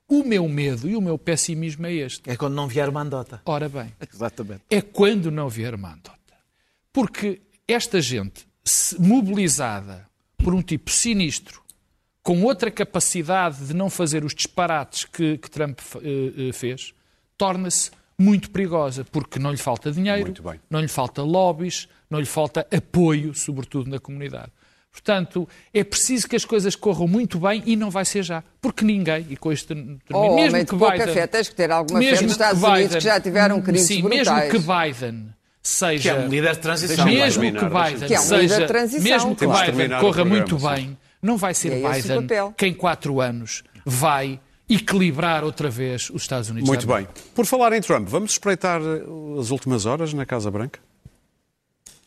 [0.08, 2.30] O meu medo e o meu pessimismo é este.
[2.30, 3.42] É quando não vier uma andota.
[3.44, 3.92] Ora bem.
[4.10, 4.62] Exatamente.
[4.70, 6.16] É quando não vier uma andota.
[6.90, 8.46] Porque esta gente
[8.98, 10.06] mobilizada
[10.36, 11.62] por um tipo sinistro,
[12.22, 16.94] com outra capacidade de não fazer os disparates que, que Trump uh, fez,
[17.36, 20.32] torna-se muito perigosa, porque não lhe falta dinheiro,
[20.70, 24.52] não lhe falta lobbies, não lhe falta apoio, sobretudo na comunidade.
[24.92, 28.44] Portanto, é preciso que as coisas corram muito bem e não vai ser já.
[28.60, 31.14] Porque ninguém, e com isto termino, oh, mesmo que Biden...
[31.14, 34.02] Fé, tens que ter alguma fé nos Estados Biden, Unidos que já tiveram crimes sim,
[34.02, 34.28] brutais.
[34.28, 36.02] mesmo que Biden seja.
[36.02, 37.04] Que é um líder de transição.
[37.04, 38.66] Mesmo que Biden que é um seja.
[39.00, 43.62] Mesmo que Biden corra muito bem, não vai ser é Biden que em quatro anos
[43.84, 46.68] vai equilibrar outra vez os Estados Unidos.
[46.68, 47.06] Muito bem.
[47.34, 48.80] Por falar em Trump, vamos espreitar
[49.38, 50.80] as últimas horas na Casa Branca?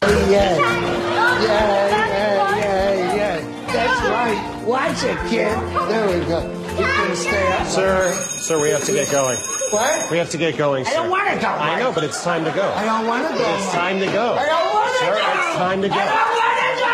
[0.03, 3.41] Yeah, yeah, yeah, yeah, yeah.
[3.71, 4.67] That's right.
[4.67, 5.55] Watch it, kid.
[5.87, 6.64] There we go.
[6.75, 7.67] You can stay up.
[7.67, 9.37] Sir, sir, we have to get going.
[9.71, 10.11] What?
[10.11, 10.91] We have to get going, sir.
[10.91, 11.47] I don't want to go.
[11.47, 12.67] I know, but it's time to go.
[12.75, 13.47] I don't want to go.
[13.55, 14.35] It's time to go.
[14.35, 15.23] I don't want to sir, go.
[15.23, 15.95] Sir, it's time to go.
[15.95, 16.91] I don't want to go.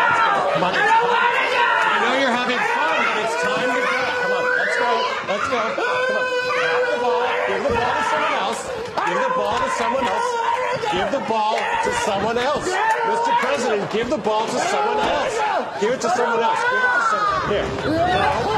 [0.54, 0.72] Come on.
[0.72, 1.66] I don't want to go.
[1.66, 4.02] I know you're having fun, but it's time to go.
[4.22, 4.90] Come on, let's go.
[5.26, 5.60] Let's go.
[5.74, 6.26] Come on.
[6.46, 7.26] Grab the ball.
[7.50, 8.60] Give the ball to someone else.
[8.70, 10.41] Give the ball to someone else.
[10.90, 12.66] Give the ball to someone else.
[12.66, 13.32] Mr.
[13.38, 15.38] President, give the ball to someone else.
[15.80, 16.58] Give it to someone else.
[16.58, 17.50] Give it to someone.
[17.52, 17.66] Here.
[17.86, 18.06] No,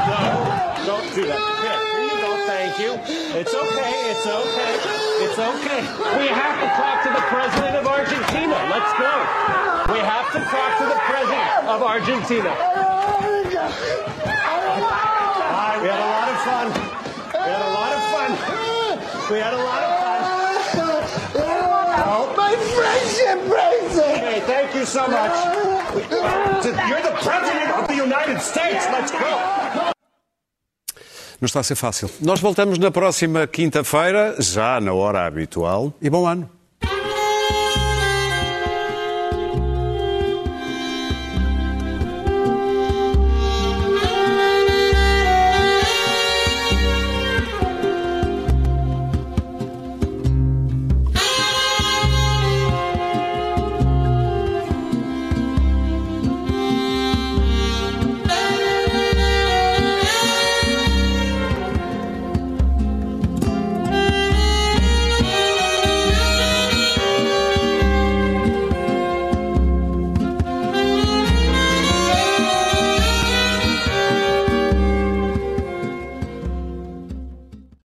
[0.09, 0.85] no.
[0.85, 1.39] Don't do that.
[1.61, 1.85] Here.
[2.45, 2.93] Thank you.
[3.39, 4.11] It's okay.
[4.11, 4.73] It's okay.
[5.25, 5.81] It's okay.
[6.19, 8.57] We have to talk to the president of Argentina.
[8.69, 9.13] Let's go.
[9.93, 12.51] We have to talk to the president of Argentina.
[15.81, 16.67] We had a lot of fun.
[17.33, 18.31] We had a lot of fun.
[19.31, 19.89] We had a lot of
[21.41, 21.64] fun.
[22.17, 23.99] Oh, my friendship it.
[23.99, 25.35] Okay, thank you so much.
[26.89, 28.87] You're the president of the United States.
[28.87, 29.31] Let's go.
[31.41, 32.09] Não está a ser fácil.
[32.21, 35.93] Nós voltamos na próxima quinta-feira, já na hora habitual.
[36.01, 36.49] E bom ano.